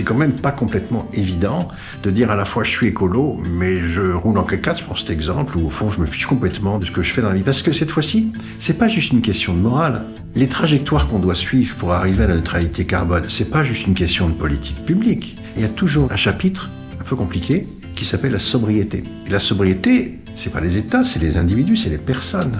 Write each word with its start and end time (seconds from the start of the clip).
c'est 0.00 0.04
quand 0.04 0.14
même 0.14 0.32
pas 0.32 0.50
complètement 0.50 1.06
évident 1.12 1.68
de 2.02 2.10
dire 2.10 2.30
à 2.30 2.34
la 2.34 2.46
fois 2.46 2.64
je 2.64 2.70
suis 2.70 2.86
écolo, 2.86 3.42
mais 3.58 3.76
je 3.76 4.00
roule 4.00 4.38
en 4.38 4.44
4 4.44 4.78
je 4.78 4.84
prends 4.84 4.94
cet 4.94 5.10
exemple, 5.10 5.58
où 5.58 5.66
au 5.66 5.68
fond 5.68 5.90
je 5.90 6.00
me 6.00 6.06
fiche 6.06 6.24
complètement 6.24 6.78
de 6.78 6.86
ce 6.86 6.90
que 6.90 7.02
je 7.02 7.12
fais 7.12 7.20
dans 7.20 7.28
la 7.28 7.34
vie. 7.34 7.42
Parce 7.42 7.60
que 7.60 7.70
cette 7.70 7.90
fois-ci, 7.90 8.32
c'est 8.58 8.78
pas 8.78 8.88
juste 8.88 9.12
une 9.12 9.20
question 9.20 9.52
de 9.52 9.58
morale. 9.58 10.00
Les 10.36 10.46
trajectoires 10.46 11.06
qu'on 11.06 11.18
doit 11.18 11.34
suivre 11.34 11.76
pour 11.76 11.92
arriver 11.92 12.24
à 12.24 12.28
la 12.28 12.36
neutralité 12.36 12.86
carbone, 12.86 13.24
c'est 13.28 13.50
pas 13.50 13.62
juste 13.62 13.86
une 13.86 13.92
question 13.92 14.26
de 14.26 14.32
politique 14.32 14.82
publique. 14.86 15.36
Il 15.56 15.60
y 15.60 15.66
a 15.66 15.68
toujours 15.68 16.10
un 16.10 16.16
chapitre 16.16 16.70
un 16.98 17.04
peu 17.04 17.14
compliqué 17.14 17.68
qui 17.94 18.06
s'appelle 18.06 18.32
la 18.32 18.38
sobriété. 18.38 19.02
Et 19.26 19.30
la 19.30 19.38
sobriété, 19.38 20.20
c'est 20.34 20.50
pas 20.50 20.62
les 20.62 20.78
États, 20.78 21.04
c'est 21.04 21.20
les 21.20 21.36
individus, 21.36 21.76
c'est 21.76 21.90
les 21.90 21.98
personnes. 21.98 22.56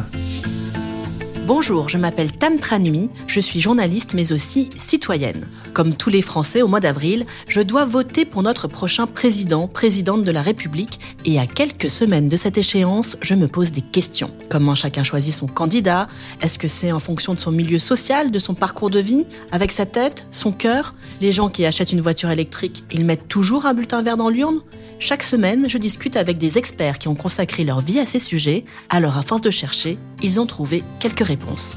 Bonjour, 1.53 1.89
je 1.89 1.99
m'appelle 1.99 2.31
Tam 2.31 2.61
Tranui, 2.61 3.11
je 3.27 3.41
suis 3.41 3.61
journaliste 3.61 4.15
mais 4.15 4.31
aussi 4.31 4.71
citoyenne. 4.77 5.49
Comme 5.73 5.97
tous 5.97 6.09
les 6.09 6.23
Français 6.23 6.63
au 6.63 6.69
mois 6.69 6.79
d'avril, 6.79 7.27
je 7.49 7.61
dois 7.61 7.85
voter 7.85 8.25
pour 8.25 8.45
notre 8.45 8.69
prochain 8.69 9.09
président, 9.09 9.67
présidente 9.67 10.23
de 10.23 10.31
la 10.31 10.43
République, 10.43 11.01
et 11.25 11.41
à 11.41 11.49
quelques 11.49 11.91
semaines 11.91 12.29
de 12.29 12.37
cette 12.37 12.57
échéance, 12.57 13.17
je 13.21 13.35
me 13.35 13.49
pose 13.49 13.73
des 13.73 13.81
questions. 13.81 14.31
Comment 14.49 14.77
chacun 14.77 15.03
choisit 15.03 15.35
son 15.35 15.49
candidat? 15.49 16.07
Est-ce 16.41 16.57
que 16.57 16.69
c'est 16.69 16.93
en 16.93 17.01
fonction 17.01 17.35
de 17.35 17.41
son 17.41 17.51
milieu 17.51 17.81
social, 17.81 18.31
de 18.31 18.39
son 18.39 18.55
parcours 18.55 18.91
de 18.91 19.01
vie, 19.01 19.27
avec 19.51 19.73
sa 19.73 19.87
tête, 19.87 20.29
son 20.31 20.53
cœur? 20.53 20.95
Les 21.21 21.33
gens 21.33 21.51
qui 21.51 21.67
achètent 21.67 21.91
une 21.91 22.01
voiture 22.01 22.31
électrique, 22.31 22.85
ils 22.93 23.05
mettent 23.05 23.27
toujours 23.27 23.67
un 23.67 23.75
bulletin 23.75 24.03
vert 24.03 24.17
dans 24.17 24.29
l'urne? 24.29 24.61
Chaque 25.01 25.23
semaine, 25.23 25.65
je 25.67 25.79
discute 25.79 26.15
avec 26.15 26.37
des 26.37 26.59
experts 26.59 26.99
qui 26.99 27.09
ont 27.09 27.15
consacré 27.15 27.65
leur 27.65 27.81
vie 27.81 27.99
à 27.99 28.05
ces 28.05 28.19
sujets. 28.19 28.67
Alors, 28.91 29.17
à 29.17 29.23
force 29.23 29.41
de 29.41 29.51
chercher, 29.51 29.99
ils 30.23 30.41
ont 30.41 30.47
trouvé 30.47 30.85
quelques 30.99 31.27
réponses. 31.27 31.75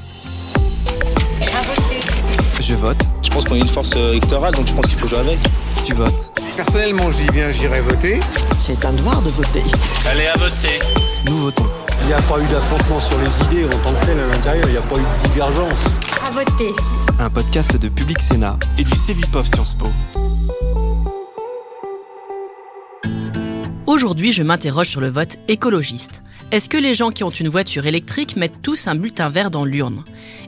Je 2.59 2.75
vote. 2.75 2.97
Je 3.23 3.29
pense 3.29 3.45
qu'on 3.45 3.55
a 3.55 3.57
une 3.57 3.73
force 3.73 3.95
électorale, 3.95 4.53
donc 4.53 4.67
je 4.67 4.73
pense 4.73 4.87
qu'il 4.87 4.99
faut 4.99 5.07
jouer 5.07 5.19
avec. 5.19 5.39
Tu 5.83 5.93
votes. 5.93 6.31
Personnellement, 6.55 7.11
je 7.11 7.17
dis 7.17 7.31
bien, 7.31 7.51
j'irai 7.51 7.81
voter. 7.81 8.19
C'est 8.59 8.85
un 8.85 8.93
devoir 8.93 9.21
de 9.21 9.29
voter. 9.29 9.63
Allez 10.09 10.27
à 10.27 10.37
voter. 10.37 10.79
Nous 11.25 11.37
votons. 11.37 11.67
Il 12.01 12.07
n'y 12.07 12.13
a 12.13 12.21
pas 12.21 12.39
eu 12.39 12.45
d'affrontement 12.45 12.99
sur 12.99 13.17
les 13.19 13.41
idées 13.45 13.65
en 13.65 13.77
tant 13.79 13.93
que 13.93 14.05
tel 14.05 14.19
à 14.19 14.27
l'intérieur, 14.27 14.67
il 14.67 14.71
n'y 14.71 14.77
a 14.77 14.81
pas 14.81 14.95
eu 14.95 14.99
de 14.99 15.29
divergence. 15.29 15.85
À 16.25 16.31
voter. 16.31 16.73
Un 17.19 17.29
podcast 17.29 17.77
de 17.77 17.89
Public 17.89 18.21
Sénat 18.21 18.57
et 18.77 18.83
du 18.83 18.95
Cevipof 18.95 19.47
Sciences 19.47 19.73
Po. 19.73 19.87
Aujourd'hui, 24.03 24.33
je 24.33 24.43
m'interroge 24.43 24.89
sur 24.89 24.99
le 24.99 25.07
vote 25.07 25.37
écologiste. 25.47 26.23
Est-ce 26.51 26.67
que 26.67 26.75
les 26.75 26.93
gens 26.93 27.11
qui 27.11 27.23
ont 27.23 27.29
une 27.29 27.47
voiture 27.47 27.85
électrique 27.85 28.35
mettent 28.35 28.61
tous 28.61 28.89
un 28.89 28.95
bulletin 28.95 29.29
vert 29.29 29.49
dans 29.49 29.63
l'urne? 29.63 30.03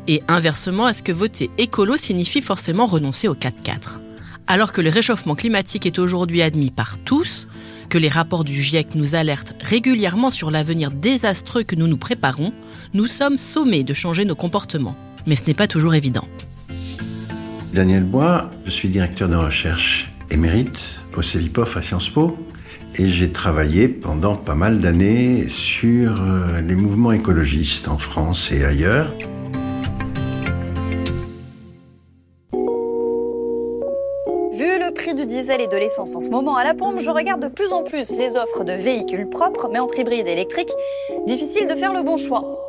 Et 0.10 0.22
inversement, 0.28 0.90
est-ce 0.90 1.02
que 1.02 1.14
voter 1.14 1.50
écolo 1.58 1.96
signifie 1.96 2.42
forcément 2.42 2.86
renoncer 2.86 3.30
au 3.30 3.34
4x4 3.34 4.02
Alors 4.48 4.74
que 4.74 4.82
le 4.82 4.90
réchauffement 4.90 5.36
climatique 5.36 5.86
est 5.86 6.00
aujourd'hui 6.00 6.42
admis 6.42 6.70
par 6.70 6.98
tous, 6.98 7.48
que 7.88 7.98
les 7.98 8.10
rapports 8.10 8.44
du 8.44 8.62
GIEC 8.62 8.94
nous 8.94 9.16
alertent 9.16 9.56
régulièrement 9.62 10.32
sur 10.32 10.52
l'avenir 10.52 10.92
désastreux 10.92 11.64
que 11.64 11.78
nous 11.78 11.88
nous 11.88 11.96
préparons, 11.96 12.52
nous 12.94 13.08
sommes 13.08 13.38
sommés 13.38 13.86
de 13.86 13.94
changer 13.94 14.26
nos 14.26 14.36
comportements. 14.36 14.98
Mais 15.28 15.38
ce 15.38 15.46
n'est 15.46 15.54
pas 15.54 15.68
toujours 15.68 15.96
évident. 15.96 16.28
Daniel 17.72 18.04
Bois, 18.04 18.50
je 18.66 18.72
suis 18.72 18.90
directeur 18.90 19.30
de 19.30 19.36
recherche 19.36 20.12
émérite 20.30 20.78
au 21.16 21.22
CEVIPOF 21.22 21.78
à 21.78 21.82
Sciences 21.82 22.10
Po 22.10 22.38
et 22.98 23.08
j'ai 23.08 23.32
travaillé 23.32 23.88
pendant 23.88 24.36
pas 24.36 24.56
mal 24.56 24.80
d'années 24.80 25.48
sur 25.50 26.22
euh, 26.22 26.62
les 26.62 26.76
mouvements 26.76 27.12
écologistes 27.12 27.88
en 27.88 27.98
France 27.98 28.52
et 28.52 28.64
ailleurs. 28.64 29.12
Vu 34.54 34.80
le 34.80 34.94
prix 34.94 35.14
du 35.14 35.26
diesel 35.26 35.62
et 35.62 35.68
de 35.68 35.76
l'essence 35.76 36.16
en 36.16 36.22
ce 36.22 36.30
moment 36.30 36.56
à 36.56 36.64
la 36.64 36.74
pompe, 36.74 37.00
je 37.00 37.10
regarde 37.10 37.42
de 37.42 37.50
plus 37.50 37.74
en 37.74 37.84
plus 37.84 38.12
les 38.12 38.38
offres 38.38 38.64
de 38.64 38.74
véhicules 38.74 39.28
propres, 39.30 39.70
mais 39.72 39.80
entre 39.80 40.00
hybrides 40.00 40.28
et 40.28 40.32
électriques. 40.32 40.72
Difficile 41.28 41.68
de 41.68 41.76
faire 41.76 41.94
le 41.94 42.04
bon 42.04 42.18
choix. 42.18 42.62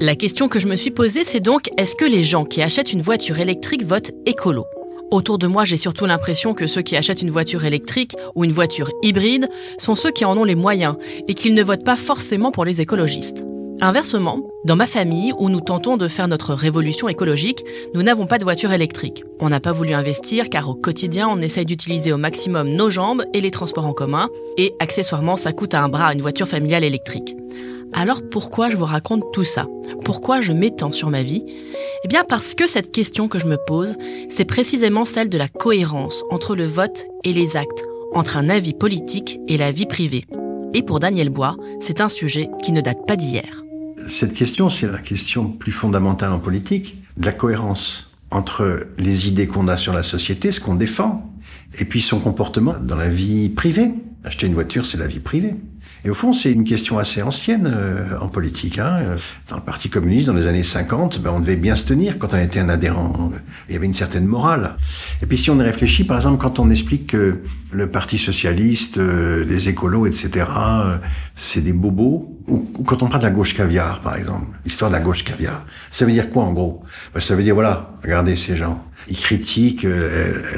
La 0.00 0.16
question 0.16 0.48
que 0.48 0.58
je 0.58 0.66
me 0.66 0.76
suis 0.76 0.90
posée, 0.90 1.24
c'est 1.24 1.40
donc 1.40 1.70
est-ce 1.78 1.94
que 1.94 2.04
les 2.04 2.24
gens 2.24 2.44
qui 2.44 2.60
achètent 2.60 2.92
une 2.92 3.02
voiture 3.02 3.38
électrique 3.38 3.84
votent 3.84 4.10
écolo? 4.26 4.66
Autour 5.12 5.36
de 5.36 5.46
moi, 5.46 5.66
j'ai 5.66 5.76
surtout 5.76 6.06
l'impression 6.06 6.54
que 6.54 6.66
ceux 6.66 6.80
qui 6.80 6.96
achètent 6.96 7.20
une 7.20 7.30
voiture 7.30 7.66
électrique 7.66 8.16
ou 8.34 8.44
une 8.44 8.50
voiture 8.50 8.90
hybride 9.02 9.46
sont 9.76 9.94
ceux 9.94 10.10
qui 10.10 10.24
en 10.24 10.38
ont 10.38 10.44
les 10.44 10.54
moyens 10.54 10.96
et 11.28 11.34
qu'ils 11.34 11.52
ne 11.52 11.62
votent 11.62 11.84
pas 11.84 11.96
forcément 11.96 12.50
pour 12.50 12.64
les 12.64 12.80
écologistes. 12.80 13.44
Inversement, 13.82 14.40
dans 14.64 14.76
ma 14.76 14.86
famille, 14.86 15.34
où 15.38 15.50
nous 15.50 15.60
tentons 15.60 15.98
de 15.98 16.08
faire 16.08 16.28
notre 16.28 16.54
révolution 16.54 17.10
écologique, 17.10 17.62
nous 17.94 18.02
n'avons 18.02 18.26
pas 18.26 18.38
de 18.38 18.44
voiture 18.44 18.72
électrique. 18.72 19.22
On 19.38 19.50
n'a 19.50 19.60
pas 19.60 19.72
voulu 19.72 19.92
investir 19.92 20.48
car 20.48 20.70
au 20.70 20.74
quotidien, 20.74 21.28
on 21.28 21.42
essaye 21.42 21.66
d'utiliser 21.66 22.10
au 22.10 22.16
maximum 22.16 22.70
nos 22.70 22.88
jambes 22.88 23.24
et 23.34 23.42
les 23.42 23.50
transports 23.50 23.86
en 23.86 23.92
commun, 23.92 24.30
et 24.56 24.72
accessoirement, 24.78 25.36
ça 25.36 25.52
coûte 25.52 25.74
à 25.74 25.82
un 25.82 25.90
bras 25.90 26.14
une 26.14 26.22
voiture 26.22 26.48
familiale 26.48 26.84
électrique. 26.84 27.36
Alors 27.94 28.22
pourquoi 28.30 28.70
je 28.70 28.76
vous 28.76 28.86
raconte 28.86 29.22
tout 29.32 29.44
ça? 29.44 29.66
Pourquoi 30.04 30.40
je 30.40 30.52
m'étends 30.52 30.92
sur 30.92 31.10
ma 31.10 31.22
vie? 31.22 31.44
Eh 32.04 32.08
bien 32.08 32.24
parce 32.26 32.54
que 32.54 32.66
cette 32.66 32.90
question 32.90 33.28
que 33.28 33.38
je 33.38 33.46
me 33.46 33.58
pose, 33.66 33.96
c'est 34.28 34.44
précisément 34.44 35.04
celle 35.04 35.28
de 35.28 35.38
la 35.38 35.48
cohérence 35.48 36.24
entre 36.30 36.56
le 36.56 36.64
vote 36.64 37.06
et 37.22 37.32
les 37.32 37.56
actes, 37.56 37.84
entre 38.12 38.36
un 38.36 38.48
avis 38.48 38.72
politique 38.72 39.38
et 39.46 39.56
la 39.56 39.70
vie 39.70 39.86
privée. 39.86 40.24
Et 40.74 40.82
pour 40.82 41.00
Daniel 41.00 41.28
Bois, 41.28 41.56
c'est 41.80 42.00
un 42.00 42.08
sujet 42.08 42.48
qui 42.62 42.72
ne 42.72 42.80
date 42.80 43.06
pas 43.06 43.16
d'hier. 43.16 43.62
Cette 44.08 44.32
question, 44.32 44.70
c'est 44.70 44.90
la 44.90 44.98
question 44.98 45.48
plus 45.50 45.70
fondamentale 45.70 46.32
en 46.32 46.38
politique, 46.38 46.96
de 47.18 47.26
la 47.26 47.32
cohérence 47.32 48.10
entre 48.30 48.86
les 48.98 49.28
idées 49.28 49.46
qu'on 49.46 49.68
a 49.68 49.76
sur 49.76 49.92
la 49.92 50.02
société, 50.02 50.50
ce 50.50 50.60
qu'on 50.60 50.74
défend, 50.74 51.30
et 51.78 51.84
puis 51.84 52.00
son 52.00 52.20
comportement 52.20 52.74
dans 52.82 52.96
la 52.96 53.08
vie 53.08 53.50
privée. 53.50 53.92
Acheter 54.24 54.46
une 54.46 54.54
voiture, 54.54 54.86
c'est 54.86 54.98
la 54.98 55.06
vie 55.06 55.20
privée. 55.20 55.54
Et 56.04 56.10
au 56.10 56.14
fond, 56.14 56.32
c'est 56.32 56.50
une 56.50 56.64
question 56.64 56.98
assez 56.98 57.22
ancienne 57.22 57.70
euh, 57.72 58.18
en 58.20 58.26
politique. 58.26 58.78
Hein. 58.78 59.14
Dans 59.48 59.56
le 59.56 59.62
Parti 59.62 59.88
communiste, 59.88 60.26
dans 60.26 60.32
les 60.32 60.48
années 60.48 60.64
50, 60.64 61.20
ben, 61.20 61.30
on 61.30 61.40
devait 61.40 61.56
bien 61.56 61.76
se 61.76 61.86
tenir 61.86 62.18
quand 62.18 62.34
on 62.34 62.38
était 62.38 62.58
un 62.58 62.68
adhérent. 62.68 63.30
Il 63.68 63.74
y 63.74 63.76
avait 63.76 63.86
une 63.86 63.94
certaine 63.94 64.26
morale. 64.26 64.76
Et 65.22 65.26
puis 65.26 65.38
si 65.38 65.50
on 65.50 65.58
réfléchit, 65.58 66.02
par 66.02 66.16
exemple, 66.16 66.42
quand 66.42 66.58
on 66.58 66.70
explique 66.70 67.08
que 67.08 67.38
le 67.70 67.86
Parti 67.86 68.18
socialiste, 68.18 68.98
euh, 68.98 69.44
les 69.44 69.68
écolos, 69.68 70.06
etc., 70.06 70.30
euh, 70.56 70.96
c'est 71.36 71.60
des 71.60 71.72
bobos, 71.72 72.36
ou, 72.48 72.58
quand 72.84 73.04
on 73.04 73.06
parle 73.06 73.22
de 73.22 73.28
la 73.28 73.32
gauche 73.32 73.54
caviar, 73.54 74.00
par 74.00 74.16
exemple, 74.16 74.46
l'histoire 74.64 74.90
de 74.90 74.96
la 74.96 75.02
gauche 75.02 75.22
caviar, 75.22 75.64
ça 75.92 76.04
veut 76.04 76.12
dire 76.12 76.30
quoi 76.30 76.42
en 76.42 76.52
gros? 76.52 76.82
Ben, 77.14 77.20
Ça 77.20 77.36
veut 77.36 77.44
dire, 77.44 77.54
voilà, 77.54 77.92
regardez 78.02 78.34
ces 78.34 78.56
gens. 78.56 78.84
Ils 79.08 79.16
critiquent 79.16 79.86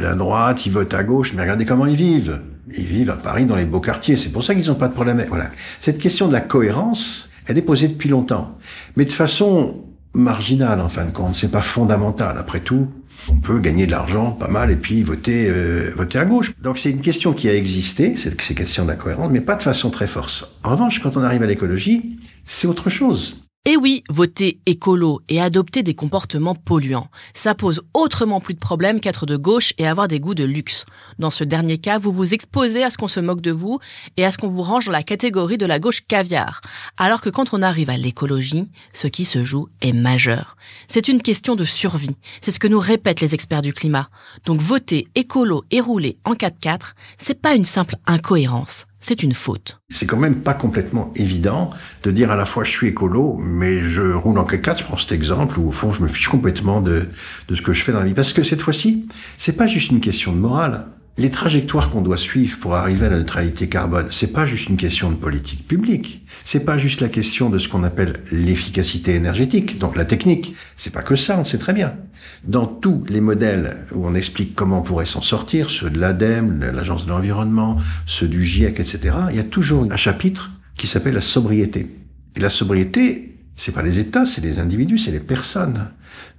la 0.01 0.15
droite, 0.15 0.65
ils 0.67 0.73
votent 0.73 0.95
à 0.95 1.03
gauche, 1.03 1.33
mais 1.35 1.43
regardez 1.43 1.65
comment 1.65 1.87
ils 1.87 1.97
vivent. 1.97 2.41
Ils 2.77 2.87
vivent 2.87 3.11
à 3.11 3.17
Paris 3.17 3.45
dans 3.47 3.57
les 3.57 3.65
beaux 3.65 3.81
quartiers. 3.81 4.17
C'est 4.17 4.31
pour 4.31 4.45
ça 4.45 4.55
qu'ils 4.55 4.67
n'ont 4.67 4.75
pas 4.75 4.89
de 4.89 4.95
problème. 4.95 5.25
Voilà. 5.29 5.51
Cette 5.81 5.99
question 5.99 6.29
de 6.29 6.33
la 6.33 6.41
cohérence, 6.41 7.31
elle 7.47 7.59
est 7.59 7.63
posée 7.63 7.89
depuis 7.89 8.09
longtemps. 8.09 8.59
Mais 8.97 9.05
de 9.05 9.13
façon 9.13 9.85
marginale, 10.15 10.81
en 10.81 10.89
fin 10.89 11.05
de 11.05 11.11
compte. 11.11 11.35
C'est 11.35 11.51
pas 11.51 11.61
fondamental. 11.61 12.37
Après 12.39 12.61
tout, 12.61 12.89
on 13.29 13.37
peut 13.37 13.59
gagner 13.59 13.87
de 13.87 13.91
l'argent, 13.91 14.31
pas 14.33 14.49
mal, 14.49 14.71
et 14.71 14.77
puis 14.77 15.03
voter, 15.03 15.47
euh, 15.49 15.93
voter 15.97 16.19
à 16.19 16.25
gauche. 16.25 16.53
Donc 16.63 16.79
c'est 16.79 16.91
une 16.91 17.01
question 17.01 17.33
qui 17.33 17.49
a 17.49 17.55
existé, 17.55 18.15
c'est 18.17 18.41
ces 18.41 18.55
questions 18.55 18.85
de 18.85 18.91
la 18.91 18.97
cohérence, 18.97 19.31
mais 19.31 19.41
pas 19.41 19.57
de 19.57 19.63
façon 19.63 19.91
très 19.91 20.07
forte. 20.07 20.53
En 20.63 20.71
revanche, 20.71 21.01
quand 21.03 21.17
on 21.17 21.23
arrive 21.23 21.43
à 21.43 21.47
l'écologie, 21.47 22.19
c'est 22.45 22.67
autre 22.67 22.91
chose. 22.91 23.44
Et 23.67 23.79
oui, 23.79 24.05
voter 24.11 24.61
écolo 24.67 25.23
et 25.31 25.41
adopter 25.41 25.83
des 25.83 25.95
comportements 25.95 26.55
polluants, 26.55 27.09
ça 27.33 27.55
pose 27.55 27.81
autrement 27.95 28.39
plus 28.39 28.53
de 28.53 28.59
problèmes 28.59 29.01
qu'être 29.01 29.25
de 29.25 29.39
gauche 29.39 29.73
et 29.79 29.87
avoir 29.87 30.07
des 30.07 30.21
goûts 30.21 30.35
de 30.35 30.45
luxe. 30.45 30.85
Dans 31.19 31.31
ce 31.31 31.45
dernier 31.45 31.79
cas, 31.79 31.99
vous 31.99 32.13
vous 32.13 32.35
exposez 32.35 32.85
à 32.85 32.91
ce 32.91 32.99
qu'on 32.99 33.09
se 33.09 33.21
moque 33.21 33.41
de 33.41 33.53
vous 33.53 33.79
et 34.19 34.27
à 34.27 34.33
ce 34.33 34.37
qu'on 34.37 34.49
vous 34.49 34.61
range 34.61 34.85
dans 34.85 34.93
la 34.93 35.03
catégorie 35.03 35.57
de 35.57 35.65
la 35.65 35.79
gauche 35.79 36.03
caviar. 36.07 36.61
Alors 36.99 37.23
que 37.23 37.31
quand 37.31 37.55
on 37.55 37.63
arrive 37.63 37.89
à 37.89 37.97
l'écologie, 37.97 38.69
ce 38.93 39.07
qui 39.07 39.25
se 39.25 39.45
joue 39.45 39.69
est 39.81 39.95
majeur. 39.95 40.59
C'est 40.87 41.09
une 41.09 41.23
question 41.23 41.57
de 41.57 41.65
survie. 41.65 42.19
C'est 42.43 42.51
ce 42.51 42.59
que 42.59 42.69
nous 42.69 42.81
répètent 42.81 43.23
les 43.23 43.33
experts 43.33 43.63
du 43.63 43.73
climat. 43.73 44.11
Donc 44.45 44.61
voter 44.61 45.09
écolo 45.15 45.65
et 45.71 45.81
rouler 45.81 46.19
en 46.27 46.35
4x4, 46.35 46.93
c'est 47.17 47.41
pas 47.41 47.55
une 47.55 47.65
simple 47.65 47.97
incohérence 48.07 48.85
c'est 49.07 49.23
une 49.23 49.35
faute. 49.35 49.81
C'est 49.91 50.07
quand 50.07 50.17
même 50.17 50.37
pas 50.37 50.55
complètement 50.55 51.13
évident 51.15 51.69
de 52.05 52.11
dire 52.11 52.31
à 52.31 52.37
la 52.37 52.47
fois 52.47 52.65
je 52.65 52.71
suis 52.71 52.89
écolo, 52.89 53.37
mais 53.39 53.81
je 53.81 54.01
roule 54.01 54.39
en 54.39 54.45
4 54.45 54.79
je 54.79 54.85
prends 54.85 54.97
cet 54.97 55.13
exemple 55.13 55.59
où 55.59 55.69
au 55.69 55.73
fond 55.73 55.93
je 55.93 56.03
me 56.03 56.09
fiche 56.09 56.29
complètement 56.29 56.81
de, 56.81 57.11
de 57.49 57.55
ce 57.55 57.61
que 57.61 57.75
je 57.75 57.83
fais 57.83 57.93
dans 57.93 57.99
la 57.99 58.07
vie. 58.07 58.15
Parce 58.15 58.33
que 58.33 58.43
cette 58.43 58.63
fois-ci, 58.63 59.07
c'est 59.37 59.59
pas 59.59 59.67
juste 59.67 59.91
une 59.91 60.01
question 60.01 60.33
de 60.33 60.39
morale. 60.39 60.87
Les 61.17 61.31
trajectoires 61.31 61.91
qu'on 61.91 62.01
doit 62.01 62.17
suivre 62.17 62.59
pour 62.59 62.75
arriver 62.75 63.07
à 63.07 63.11
la 63.11 63.19
neutralité 63.19 63.69
carbone, 63.69 64.09
c'est 64.11 64.33
pas 64.33 64.47
juste 64.47 64.69
une 64.69 64.77
question 64.77 65.13
de 65.13 65.15
politique 65.15 65.65
publique. 65.65 66.27
C'est 66.43 66.65
pas 66.65 66.77
juste 66.77 67.01
la 67.01 67.09
question 67.09 67.51
de 67.51 67.59
ce 67.59 67.69
qu'on 67.69 67.85
appelle 67.85 68.25
l'efficacité 68.33 69.15
énergétique, 69.15 69.79
donc 69.79 69.95
la 69.95 70.05
technique. 70.05 70.57
C'est 70.77 70.93
pas 70.93 71.03
que 71.03 71.15
ça, 71.15 71.39
on 71.39 71.45
sait 71.45 71.59
très 71.59 71.73
bien. 71.73 71.95
Dans 72.43 72.67
tous 72.67 73.05
les 73.09 73.21
modèles 73.21 73.87
où 73.95 74.05
on 74.05 74.17
explique 74.17 74.57
comment 74.57 74.81
on 74.81 74.83
pourrait 74.83 75.05
s'en 75.05 75.23
sortir, 75.23 75.71
ceux 75.71 75.89
de 75.89 76.01
l'ADEME, 76.01 76.73
l'Agence 76.73 77.07
de 77.07 77.11
l'environnement, 77.11 77.77
ceux 78.07 78.27
du 78.27 78.45
GIEC, 78.45 78.81
etc., 78.81 79.15
il 79.31 79.37
y 79.37 79.41
a 79.41 79.45
toujours 79.45 79.87
un 79.89 79.97
chapitre 79.97 80.51
qui 80.77 80.89
s'appelle 80.89 81.15
la 81.15 81.21
sobriété. 81.21 81.95
Et 82.35 82.41
la 82.41 82.51
sobriété, 82.51 83.39
c'est 83.55 83.73
pas 83.73 83.83
les 83.83 84.01
États, 84.01 84.27
c'est 84.27 84.43
les 84.43 84.59
individus, 84.59 84.99
c'est 84.99 85.13
les 85.13 85.21
personnes. 85.21 85.91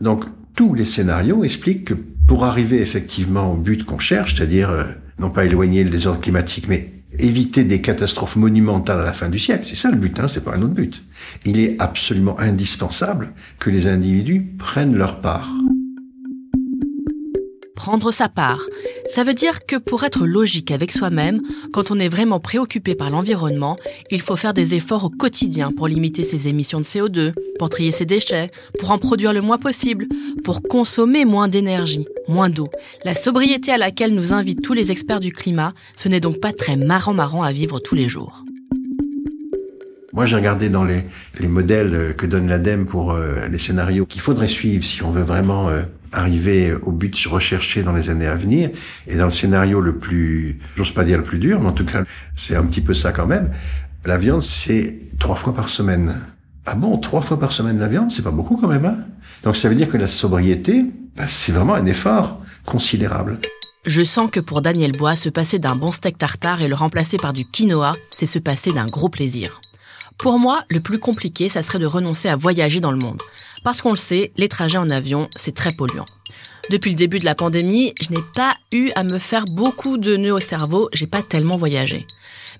Donc 0.01 0.25
tous 0.55 0.73
les 0.73 0.85
scénarios 0.85 1.43
expliquent 1.43 1.85
que 1.85 1.93
pour 2.27 2.45
arriver 2.45 2.81
effectivement 2.81 3.51
au 3.51 3.55
but 3.55 3.83
qu'on 3.83 3.99
cherche, 3.99 4.35
c'est-à-dire 4.35 4.69
euh, 4.69 4.85
non 5.19 5.29
pas 5.29 5.45
éloigner 5.45 5.83
le 5.83 5.89
désordre 5.89 6.21
climatique, 6.21 6.67
mais 6.67 6.91
éviter 7.19 7.63
des 7.63 7.81
catastrophes 7.81 8.35
monumentales 8.35 8.99
à 8.99 9.05
la 9.05 9.13
fin 9.13 9.29
du 9.29 9.39
siècle, 9.39 9.65
c'est 9.67 9.75
ça 9.75 9.91
le 9.91 9.97
but, 9.97 10.19
hein, 10.19 10.27
c'est 10.27 10.43
pas 10.43 10.55
un 10.55 10.61
autre 10.61 10.73
but. 10.73 11.03
Il 11.45 11.59
est 11.59 11.75
absolument 11.79 12.39
indispensable 12.39 13.31
que 13.59 13.69
les 13.69 13.87
individus 13.87 14.41
prennent 14.57 14.95
leur 14.95 15.21
part 15.21 15.49
prendre 17.75 18.11
sa 18.11 18.29
part. 18.29 18.61
Ça 19.13 19.23
veut 19.23 19.33
dire 19.33 19.65
que 19.65 19.75
pour 19.75 20.03
être 20.03 20.25
logique 20.25 20.71
avec 20.71 20.91
soi-même, 20.91 21.41
quand 21.71 21.91
on 21.91 21.99
est 21.99 22.09
vraiment 22.09 22.39
préoccupé 22.39 22.95
par 22.95 23.09
l'environnement, 23.09 23.77
il 24.09 24.21
faut 24.21 24.35
faire 24.35 24.53
des 24.53 24.73
efforts 24.73 25.05
au 25.05 25.09
quotidien 25.09 25.71
pour 25.71 25.87
limiter 25.87 26.23
ses 26.23 26.47
émissions 26.47 26.79
de 26.79 26.85
CO2, 26.85 27.33
pour 27.59 27.69
trier 27.69 27.91
ses 27.91 28.05
déchets, 28.05 28.51
pour 28.79 28.91
en 28.91 28.97
produire 28.97 29.33
le 29.33 29.41
moins 29.41 29.57
possible, 29.57 30.07
pour 30.43 30.63
consommer 30.63 31.25
moins 31.25 31.47
d'énergie, 31.47 32.05
moins 32.27 32.49
d'eau. 32.49 32.69
La 33.03 33.15
sobriété 33.15 33.71
à 33.71 33.77
laquelle 33.77 34.15
nous 34.15 34.33
invitent 34.33 34.61
tous 34.61 34.73
les 34.73 34.91
experts 34.91 35.19
du 35.19 35.31
climat, 35.31 35.73
ce 35.95 36.09
n'est 36.09 36.19
donc 36.19 36.39
pas 36.39 36.53
très 36.53 36.77
marrant-marrant 36.77 37.43
à 37.43 37.51
vivre 37.51 37.79
tous 37.79 37.95
les 37.95 38.09
jours. 38.09 38.43
Moi, 40.13 40.25
j'ai 40.25 40.37
regardé 40.37 40.69
dans 40.69 40.85
les, 40.85 41.03
les 41.41 41.47
modèles 41.49 42.15
que 42.15 42.25
donne 42.25 42.47
l'ADEME 42.47 42.85
pour 42.85 43.11
euh, 43.11 43.47
les 43.51 43.57
scénarios 43.57 44.05
qu'il 44.05 44.21
faudrait 44.21 44.47
suivre 44.47 44.81
si 44.81 45.03
on 45.03 45.11
veut 45.11 45.23
vraiment 45.23 45.67
euh, 45.67 45.81
arriver 46.15 46.73
au 46.73 46.91
but 46.91 47.15
recherché 47.27 47.83
dans 47.83 47.93
les 47.93 48.09
années 48.09 48.27
à 48.27 48.35
venir. 48.35 48.69
Et 49.07 49.15
dans 49.15 49.25
le 49.25 49.31
scénario 49.31 49.81
le 49.81 49.97
plus, 49.97 50.59
j'ose 50.75 50.91
pas 50.91 51.03
dire 51.03 51.17
le 51.17 51.23
plus 51.23 51.37
dur, 51.37 51.59
mais 51.59 51.67
en 51.67 51.73
tout 51.73 51.85
cas, 51.85 52.03
c'est 52.35 52.55
un 52.55 52.63
petit 52.63 52.81
peu 52.81 52.93
ça 52.93 53.11
quand 53.11 53.27
même. 53.27 53.51
La 54.05 54.17
viande, 54.17 54.41
c'est 54.41 54.99
trois 55.19 55.35
fois 55.35 55.53
par 55.53 55.69
semaine. 55.69 56.21
Ah 56.65 56.75
bon, 56.75 56.97
trois 56.97 57.21
fois 57.21 57.39
par 57.39 57.51
semaine 57.51 57.79
la 57.79 57.87
viande, 57.87 58.11
c'est 58.11 58.23
pas 58.23 58.31
beaucoup 58.31 58.57
quand 58.57 58.67
même. 58.67 58.85
Hein? 58.85 58.97
Donc 59.43 59.55
ça 59.55 59.69
veut 59.69 59.75
dire 59.75 59.89
que 59.89 59.97
la 59.97 60.07
sobriété, 60.07 60.85
bah, 61.15 61.27
c'est 61.27 61.51
vraiment 61.51 61.75
un 61.75 61.85
effort 61.85 62.41
considérable. 62.65 63.37
Je 63.85 64.03
sens 64.03 64.31
que 64.31 64.39
pour 64.39 64.61
Daniel 64.61 64.93
Bois, 64.93 65.15
se 65.15 65.29
passer 65.29 65.59
d'un 65.59 65.75
bon 65.75 65.91
steak 65.91 66.17
tartare 66.17 66.61
et 66.63 66.67
le 66.67 66.73
remplacer 66.73 67.17
par 67.17 67.33
du 67.33 67.45
quinoa, 67.45 67.93
c'est 68.09 68.25
se 68.25 68.39
passer 68.39 68.71
d'un 68.71 68.87
gros 68.87 69.09
plaisir. 69.09 69.61
Pour 70.17 70.39
moi, 70.39 70.63
le 70.69 70.79
plus 70.79 70.97
compliqué, 70.97 71.49
ça 71.49 71.61
serait 71.61 71.77
de 71.77 71.85
renoncer 71.85 72.29
à 72.29 72.35
voyager 72.35 72.79
dans 72.79 72.91
le 72.91 72.97
monde. 72.97 73.21
Parce 73.65 73.81
qu'on 73.81 73.89
le 73.89 73.97
sait, 73.97 74.31
les 74.37 74.47
trajets 74.47 74.77
en 74.77 74.91
avion, 74.91 75.27
c'est 75.35 75.55
très 75.55 75.71
polluant. 75.71 76.05
Depuis 76.69 76.91
le 76.91 76.95
début 76.95 77.17
de 77.17 77.25
la 77.25 77.33
pandémie, 77.33 77.95
je 77.99 78.11
n'ai 78.11 78.21
pas 78.35 78.55
eu 78.71 78.91
à 78.95 79.03
me 79.03 79.17
faire 79.17 79.45
beaucoup 79.45 79.97
de 79.97 80.17
nœuds 80.17 80.35
au 80.35 80.39
cerveau, 80.39 80.87
j'ai 80.93 81.07
pas 81.07 81.23
tellement 81.23 81.57
voyagé. 81.57 82.05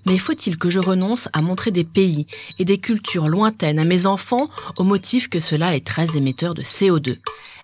Mais 0.08 0.18
faut-il 0.18 0.58
que 0.58 0.68
je 0.68 0.80
renonce 0.80 1.28
à 1.32 1.42
montrer 1.42 1.70
des 1.70 1.84
pays 1.84 2.26
et 2.58 2.64
des 2.64 2.78
cultures 2.78 3.28
lointaines 3.28 3.78
à 3.78 3.84
mes 3.84 4.06
enfants 4.06 4.50
au 4.78 4.82
motif 4.82 5.28
que 5.28 5.38
cela 5.38 5.76
est 5.76 5.86
très 5.86 6.16
émetteur 6.16 6.54
de 6.54 6.62
CO2 6.62 7.18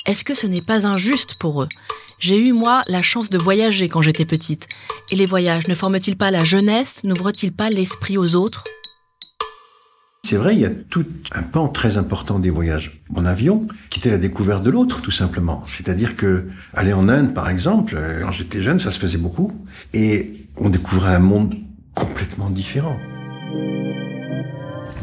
Est-ce 0.06 0.22
que 0.22 0.34
ce 0.34 0.46
n'est 0.46 0.60
pas 0.60 0.86
injuste 0.86 1.34
pour 1.34 1.64
eux? 1.64 1.68
J'ai 2.20 2.38
eu, 2.38 2.52
moi, 2.52 2.82
la 2.86 3.02
chance 3.02 3.28
de 3.28 3.38
voyager 3.38 3.88
quand 3.88 4.02
j'étais 4.02 4.24
petite. 4.24 4.68
Et 5.10 5.16
les 5.16 5.26
voyages 5.26 5.66
ne 5.66 5.74
forment-ils 5.74 6.16
pas 6.16 6.30
la 6.30 6.44
jeunesse? 6.44 7.00
N'ouvrent-ils 7.02 7.52
pas 7.52 7.70
l'esprit 7.70 8.18
aux 8.18 8.36
autres? 8.36 8.62
C'est 10.32 10.38
vrai, 10.38 10.54
il 10.54 10.60
y 10.60 10.64
a 10.64 10.70
tout 10.70 11.04
un 11.32 11.42
pan 11.42 11.68
très 11.68 11.98
important 11.98 12.38
des 12.38 12.48
voyages 12.48 13.02
en 13.14 13.26
avion 13.26 13.66
qui 13.90 13.98
était 13.98 14.10
la 14.10 14.16
découverte 14.16 14.62
de 14.62 14.70
l'autre, 14.70 15.02
tout 15.02 15.10
simplement. 15.10 15.62
C'est-à-dire 15.66 16.16
que 16.16 16.46
aller 16.72 16.94
en 16.94 17.08
Inde, 17.10 17.34
par 17.34 17.50
exemple, 17.50 17.96
euh, 17.96 18.22
quand 18.24 18.32
j'étais 18.32 18.62
jeune, 18.62 18.78
ça 18.78 18.90
se 18.90 18.98
faisait 18.98 19.18
beaucoup, 19.18 19.52
et 19.92 20.46
on 20.56 20.70
découvrait 20.70 21.14
un 21.14 21.18
monde 21.18 21.56
complètement 21.94 22.48
différent. 22.48 22.96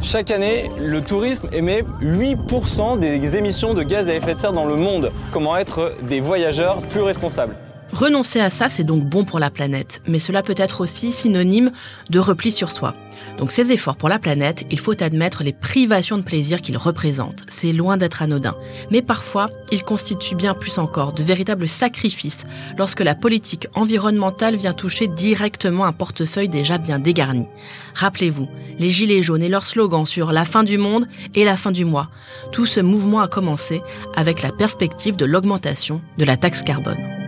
Chaque 0.02 0.32
année, 0.32 0.72
le 0.82 1.00
tourisme 1.02 1.48
émet 1.52 1.84
8% 2.02 2.98
des 2.98 3.36
émissions 3.36 3.76
de 3.76 3.84
gaz 3.84 4.10
à 4.10 4.16
effet 4.16 4.34
de 4.34 4.40
serre 4.40 4.54
dans 4.54 4.66
le 4.66 4.78
monde. 4.78 5.12
Comment 5.32 5.58
être 5.58 5.94
des 6.08 6.22
voyageurs 6.22 6.82
plus 6.82 7.02
responsables? 7.02 7.56
Renoncer 7.92 8.40
à 8.40 8.50
ça, 8.50 8.70
c'est 8.70 8.84
donc 8.84 9.04
bon 9.04 9.26
pour 9.26 9.40
la 9.40 9.50
planète, 9.50 10.02
mais 10.08 10.20
cela 10.20 10.44
peut 10.44 10.56
être 10.58 10.82
aussi 10.82 11.12
synonyme 11.12 11.72
de 12.10 12.20
repli 12.20 12.52
sur 12.52 12.72
soi. 12.72 12.94
Donc 13.38 13.52
ces 13.52 13.72
efforts 13.72 13.96
pour 13.96 14.10
la 14.10 14.20
planète, 14.20 14.66
il 14.70 14.80
faut 14.80 15.02
admettre 15.02 15.44
les 15.44 15.54
privations 15.54 16.18
de 16.18 16.24
plaisir 16.24 16.62
qu'ils 16.62 16.78
représentent. 16.78 17.46
C'est 17.48 17.72
loin 17.72 17.98
d'être 17.98 18.22
anodin. 18.22 18.56
Mais 18.92 19.02
parfois, 19.02 19.50
ils 19.72 19.84
constituent 19.84 20.36
bien 20.36 20.54
plus 20.54 20.78
encore 20.78 21.14
de 21.14 21.24
véritables 21.24 21.68
sacrifices 21.68 22.46
lorsque 22.78 23.00
la 23.00 23.16
politique 23.16 23.68
environnementale 23.76 24.58
vient 24.58 24.74
toucher 24.74 25.08
directement 25.08 25.86
un 25.86 25.94
portefeuille 25.94 26.50
déjà 26.50 26.78
bien 26.78 27.00
dégarni. 27.00 27.48
Rappelez-vous, 27.96 28.48
les 28.78 28.90
Gilets 28.90 29.24
jaunes 29.24 29.44
et 29.44 29.50
leur 29.50 29.66
slogan 29.66 30.06
sur 30.06 30.32
la 30.32 30.46
fin 30.46 30.64
du 30.64 30.78
monde 30.78 31.08
et 31.34 31.46
la 31.46 31.58
fin 31.58 31.72
du 31.72 31.86
mois. 31.86 32.10
Tout 32.52 32.66
ce 32.66 32.82
mouvement 32.82 33.22
a 33.22 33.28
commencé 33.28 33.82
avec 34.16 34.42
la 34.42 34.52
perspective 34.52 35.16
de 35.16 35.26
l'augmentation 35.26 36.02
de 36.18 36.26
la 36.26 36.38
taxe 36.38 36.62
carbone. 36.62 37.19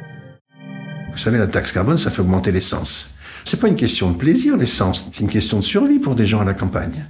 Vous 1.12 1.18
savez, 1.18 1.38
la 1.38 1.48
taxe 1.48 1.72
carbone, 1.72 1.98
ça 1.98 2.10
fait 2.10 2.22
augmenter 2.22 2.52
l'essence. 2.52 3.13
C'est 3.46 3.60
pas 3.60 3.68
une 3.68 3.75
question 3.75 4.12
de 4.12 4.18
plaisir, 4.18 4.56
l'essence. 4.56 5.10
C'est 5.12 5.22
une 5.22 5.30
question 5.30 5.60
de 5.60 5.63
survie 5.63 6.00
pour 6.00 6.16
des 6.16 6.25
gens 6.25 6.40
à 6.40 6.46
la 6.46 6.54
campagne. 6.54 7.06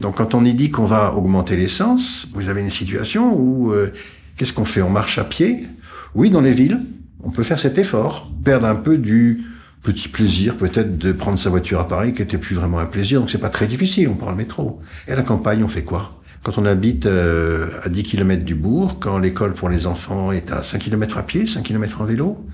Donc, 0.00 0.16
quand 0.16 0.34
on 0.34 0.44
y 0.44 0.52
dit 0.52 0.70
qu'on 0.70 0.84
va 0.84 1.14
augmenter 1.14 1.56
l'essence, 1.56 2.28
vous 2.34 2.48
avez 2.48 2.60
une 2.60 2.70
situation 2.70 3.34
où, 3.38 3.72
euh, 3.72 3.92
qu'est-ce 4.36 4.52
qu'on 4.52 4.64
fait? 4.64 4.82
On 4.82 4.90
marche 4.90 5.18
à 5.18 5.24
pied? 5.24 5.68
Oui, 6.14 6.30
dans 6.30 6.40
les 6.40 6.52
villes. 6.52 6.80
On 7.22 7.30
peut 7.30 7.44
faire 7.44 7.58
cet 7.58 7.78
effort. 7.78 8.30
Perdre 8.44 8.66
un 8.66 8.74
peu 8.74 8.98
du 8.98 9.44
petit 9.82 10.08
plaisir, 10.08 10.56
peut-être, 10.56 10.98
de 10.98 11.12
prendre 11.12 11.38
sa 11.38 11.48
voiture 11.48 11.78
à 11.78 11.86
Paris, 11.86 12.14
qui 12.14 12.22
était 12.22 12.38
plus 12.38 12.56
vraiment 12.56 12.80
un 12.80 12.86
plaisir. 12.86 13.20
Donc, 13.20 13.30
c'est 13.30 13.38
pas 13.38 13.48
très 13.48 13.66
difficile. 13.66 14.08
On 14.08 14.14
prend 14.14 14.30
le 14.30 14.36
métro. 14.36 14.80
Et 15.06 15.12
à 15.12 15.16
la 15.16 15.22
campagne, 15.22 15.62
on 15.62 15.68
fait 15.68 15.84
quoi? 15.84 16.20
Quand 16.42 16.58
on 16.58 16.64
habite 16.64 17.06
euh, 17.06 17.68
à 17.82 17.88
10 17.88 18.02
km 18.02 18.44
du 18.44 18.54
bourg, 18.54 18.98
quand 19.00 19.18
l'école 19.18 19.52
pour 19.52 19.68
les 19.68 19.86
enfants 19.86 20.32
est 20.32 20.52
à 20.52 20.62
5 20.62 20.78
km 20.78 21.18
à 21.18 21.22
pied, 21.22 21.46
5 21.46 21.62
km 21.62 22.00
en 22.00 22.04
vélo, 22.04 22.44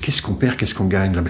Qu'est-ce 0.00 0.22
qu'on 0.22 0.34
perd, 0.34 0.56
qu'est-ce 0.56 0.74
qu'on 0.74 0.86
gagne? 0.86 1.14
Là 1.14 1.22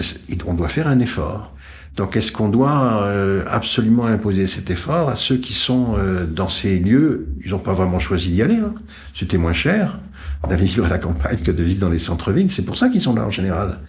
On 0.45 0.53
doit 0.53 0.67
faire 0.67 0.87
un 0.87 0.99
effort. 0.99 1.53
Donc 1.95 2.15
est-ce 2.15 2.31
qu'on 2.31 2.49
doit 2.49 3.03
euh, 3.03 3.43
absolument 3.49 4.05
imposer 4.05 4.47
cet 4.47 4.69
effort 4.69 5.09
à 5.09 5.15
ceux 5.15 5.37
qui 5.37 5.53
sont 5.53 5.95
euh, 5.97 6.25
dans 6.25 6.47
ces 6.47 6.79
lieux? 6.79 7.27
Ils 7.43 7.51
n'ont 7.51 7.59
pas 7.59 7.73
vraiment 7.73 7.99
choisi 7.99 8.29
d'y 8.31 8.41
aller. 8.41 8.55
Hein. 8.55 8.73
C'était 9.13 9.37
moins 9.37 9.53
cher 9.53 9.99
d'aller 10.47 10.65
vivre 10.65 10.85
à 10.85 10.89
la 10.89 10.97
campagne 10.97 11.39
que 11.39 11.51
de 11.51 11.63
vivre 11.63 11.81
dans 11.81 11.89
les 11.89 11.99
centres-villes. 11.99 12.49
C'est 12.49 12.65
pour 12.65 12.77
ça 12.77 12.89
qu'ils 12.89 13.01
sont 13.01 13.15
là 13.15 13.25
en 13.25 13.29
général. 13.29 13.79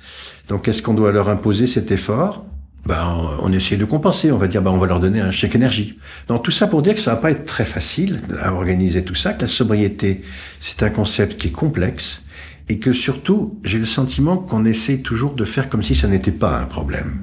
Donc 0.48 0.66
est-ce 0.66 0.82
qu'on 0.82 0.94
doit 0.94 1.12
leur 1.12 1.28
imposer 1.28 1.66
cet 1.66 1.92
effort? 1.92 2.46
Ben, 2.86 3.36
on 3.42 3.52
essaie 3.52 3.76
de 3.76 3.84
compenser. 3.84 4.32
On 4.32 4.38
va 4.38 4.48
dire, 4.48 4.62
ben, 4.62 4.70
on 4.70 4.78
va 4.78 4.86
leur 4.86 5.00
donner 5.00 5.20
un 5.20 5.30
chèque 5.30 5.54
énergie. 5.54 5.98
Donc 6.26 6.42
tout 6.42 6.50
ça 6.50 6.66
pour 6.66 6.82
dire 6.82 6.94
que 6.94 7.00
ça 7.00 7.14
va 7.14 7.20
pas 7.20 7.30
être 7.30 7.44
très 7.44 7.66
facile 7.66 8.22
à 8.40 8.52
organiser 8.52 9.04
tout 9.04 9.14
ça, 9.14 9.34
que 9.34 9.42
la 9.42 9.48
sobriété, 9.48 10.22
c'est 10.58 10.82
un 10.82 10.90
concept 10.90 11.40
qui 11.40 11.48
est 11.48 11.52
complexe 11.52 12.24
et 12.70 12.78
que 12.78 12.92
surtout, 12.92 13.58
j'ai 13.64 13.78
le 13.78 13.84
sentiment 13.84 14.36
qu'on 14.36 14.64
essaie 14.64 14.98
toujours 14.98 15.32
de 15.32 15.44
faire 15.44 15.68
comme 15.68 15.82
si 15.82 15.96
ça 15.96 16.06
n'était 16.06 16.30
pas 16.30 16.56
un 16.56 16.66
problème. 16.66 17.22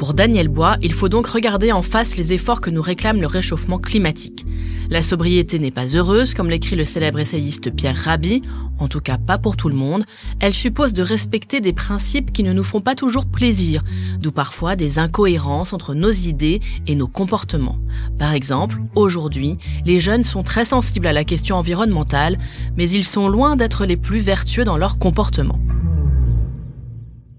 Pour 0.00 0.14
Daniel 0.14 0.48
Bois, 0.48 0.78
il 0.80 0.94
faut 0.94 1.10
donc 1.10 1.26
regarder 1.26 1.72
en 1.72 1.82
face 1.82 2.16
les 2.16 2.32
efforts 2.32 2.62
que 2.62 2.70
nous 2.70 2.80
réclame 2.80 3.20
le 3.20 3.26
réchauffement 3.26 3.78
climatique. 3.78 4.46
La 4.88 5.02
sobriété 5.02 5.58
n'est 5.58 5.70
pas 5.70 5.94
heureuse, 5.94 6.32
comme 6.32 6.48
l'écrit 6.48 6.74
le 6.74 6.86
célèbre 6.86 7.18
essayiste 7.18 7.70
Pierre 7.70 7.98
Rabhi, 7.98 8.40
en 8.78 8.88
tout 8.88 9.02
cas 9.02 9.18
pas 9.18 9.36
pour 9.36 9.58
tout 9.58 9.68
le 9.68 9.74
monde. 9.74 10.04
Elle 10.40 10.54
suppose 10.54 10.94
de 10.94 11.02
respecter 11.02 11.60
des 11.60 11.74
principes 11.74 12.32
qui 12.32 12.42
ne 12.44 12.54
nous 12.54 12.64
font 12.64 12.80
pas 12.80 12.94
toujours 12.94 13.26
plaisir, 13.26 13.84
d'où 14.18 14.32
parfois 14.32 14.74
des 14.74 14.98
incohérences 14.98 15.74
entre 15.74 15.92
nos 15.92 16.10
idées 16.10 16.60
et 16.86 16.94
nos 16.94 17.06
comportements. 17.06 17.78
Par 18.18 18.32
exemple, 18.32 18.80
aujourd'hui, 18.94 19.58
les 19.84 20.00
jeunes 20.00 20.24
sont 20.24 20.42
très 20.42 20.64
sensibles 20.64 21.08
à 21.08 21.12
la 21.12 21.24
question 21.24 21.56
environnementale, 21.56 22.38
mais 22.74 22.88
ils 22.88 23.04
sont 23.04 23.28
loin 23.28 23.54
d'être 23.54 23.84
les 23.84 23.98
plus 23.98 24.20
vertueux 24.20 24.64
dans 24.64 24.78
leur 24.78 24.98
comportement. 24.98 25.60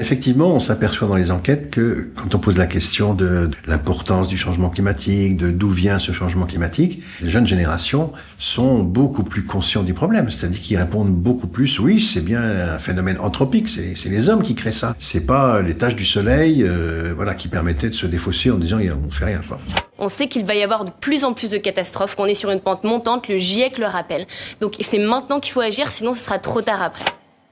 Effectivement, 0.01 0.47
on 0.47 0.59
s'aperçoit 0.59 1.07
dans 1.07 1.15
les 1.15 1.29
enquêtes 1.29 1.69
que 1.69 2.09
quand 2.15 2.33
on 2.33 2.39
pose 2.39 2.57
la 2.57 2.65
question 2.65 3.13
de, 3.13 3.51
l'importance 3.67 4.27
du 4.27 4.35
changement 4.35 4.71
climatique, 4.71 5.37
de 5.37 5.51
d'où 5.51 5.69
vient 5.69 5.99
ce 5.99 6.11
changement 6.11 6.47
climatique, 6.47 7.03
les 7.21 7.29
jeunes 7.29 7.45
générations 7.45 8.11
sont 8.39 8.79
beaucoup 8.79 9.21
plus 9.21 9.45
conscients 9.45 9.83
du 9.83 9.93
problème. 9.93 10.31
C'est-à-dire 10.31 10.59
qu'ils 10.59 10.77
répondent 10.77 11.13
beaucoup 11.13 11.45
plus, 11.45 11.77
oui, 11.77 11.99
c'est 11.99 12.21
bien 12.21 12.41
un 12.41 12.79
phénomène 12.79 13.19
anthropique, 13.19 13.69
c'est 13.69 14.09
les 14.09 14.29
hommes 14.29 14.41
qui 14.41 14.55
créent 14.55 14.71
ça. 14.71 14.95
C'est 14.97 15.27
pas 15.27 15.61
les 15.61 15.75
tâches 15.75 15.95
du 15.95 16.05
soleil, 16.05 16.63
euh, 16.63 17.13
voilà, 17.15 17.35
qui 17.35 17.47
permettaient 17.47 17.89
de 17.89 17.93
se 17.93 18.07
défausser 18.07 18.49
en 18.49 18.57
disant 18.57 18.79
on 19.07 19.11
fait 19.11 19.25
rien. 19.25 19.41
Quoi. 19.47 19.59
On 19.99 20.09
sait 20.09 20.27
qu'il 20.27 20.45
va 20.45 20.55
y 20.55 20.63
avoir 20.63 20.83
de 20.83 20.91
plus 20.99 21.23
en 21.23 21.33
plus 21.33 21.51
de 21.51 21.57
catastrophes, 21.57 22.15
qu'on 22.15 22.25
est 22.25 22.33
sur 22.33 22.49
une 22.49 22.59
pente 22.59 22.83
montante, 22.83 23.27
le 23.27 23.37
GIEC 23.37 23.77
le 23.77 23.85
rappelle. 23.85 24.25
Donc 24.61 24.77
c'est 24.79 24.97
maintenant 24.97 25.39
qu'il 25.39 25.53
faut 25.53 25.61
agir, 25.61 25.91
sinon 25.91 26.15
ce 26.15 26.23
sera 26.23 26.39
trop 26.39 26.63
tard 26.63 26.81
après. 26.81 27.05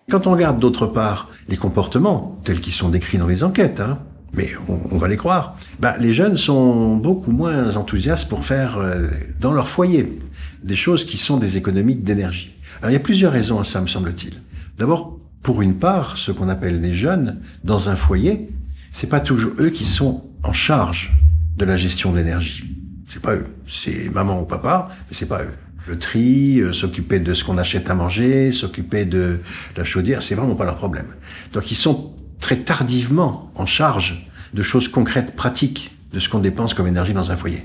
Quand 0.09 0.25
on 0.25 0.31
regarde 0.31 0.59
d'autre 0.59 0.87
part 0.87 1.29
les 1.47 1.57
comportements 1.57 2.39
tels 2.43 2.59
qu'ils 2.59 2.73
sont 2.73 2.89
décrits 2.89 3.19
dans 3.19 3.27
les 3.27 3.43
enquêtes, 3.43 3.79
hein, 3.79 3.99
mais 4.33 4.49
on, 4.67 4.97
va 4.97 5.07
les 5.07 5.17
croire, 5.17 5.55
bah, 5.79 5.97
les 5.99 6.13
jeunes 6.13 6.35
sont 6.35 6.95
beaucoup 6.95 7.31
moins 7.31 7.75
enthousiastes 7.75 8.27
pour 8.27 8.43
faire 8.43 8.79
euh, 8.79 9.07
dans 9.39 9.53
leur 9.53 9.67
foyer 9.67 10.19
des 10.63 10.75
choses 10.75 11.05
qui 11.05 11.17
sont 11.17 11.37
des 11.37 11.57
économies 11.57 11.95
d'énergie. 11.95 12.55
Alors 12.79 12.89
il 12.89 12.93
y 12.93 12.97
a 12.97 13.01
plusieurs 13.01 13.31
raisons 13.31 13.59
à 13.59 13.63
ça, 13.63 13.81
me 13.81 13.87
semble-t-il. 13.87 14.41
D'abord, 14.79 15.19
pour 15.43 15.61
une 15.61 15.75
part, 15.75 16.17
ce 16.17 16.31
qu'on 16.31 16.49
appelle 16.49 16.81
les 16.81 16.93
jeunes 16.93 17.41
dans 17.63 17.89
un 17.89 17.95
foyer, 17.95 18.49
c'est 18.89 19.09
pas 19.09 19.19
toujours 19.19 19.53
eux 19.59 19.69
qui 19.69 19.85
sont 19.85 20.23
en 20.41 20.53
charge 20.53 21.13
de 21.55 21.65
la 21.65 21.75
gestion 21.75 22.11
de 22.11 22.17
l'énergie. 22.17 22.75
C'est 23.07 23.21
pas 23.21 23.35
eux. 23.35 23.45
C'est 23.67 24.09
maman 24.11 24.41
ou 24.41 24.45
papa, 24.45 24.89
mais 25.07 25.15
c'est 25.15 25.27
pas 25.27 25.43
eux. 25.43 25.53
Le 25.87 25.97
tri, 25.97 26.59
euh, 26.59 26.71
s'occuper 26.71 27.19
de 27.19 27.33
ce 27.33 27.43
qu'on 27.43 27.57
achète 27.57 27.89
à 27.89 27.95
manger, 27.95 28.51
s'occuper 28.51 29.05
de 29.05 29.39
la 29.75 29.83
chaudière, 29.83 30.21
c'est 30.21 30.35
vraiment 30.35 30.55
pas 30.55 30.65
leur 30.65 30.75
problème. 30.75 31.07
Donc 31.53 31.71
ils 31.71 31.75
sont 31.75 32.13
très 32.39 32.57
tardivement 32.57 33.51
en 33.55 33.65
charge 33.65 34.29
de 34.53 34.61
choses 34.61 34.87
concrètes, 34.87 35.35
pratiques, 35.35 35.95
de 36.13 36.19
ce 36.19 36.29
qu'on 36.29 36.39
dépense 36.39 36.73
comme 36.73 36.87
énergie 36.87 37.13
dans 37.13 37.31
un 37.31 37.35
foyer. 37.35 37.63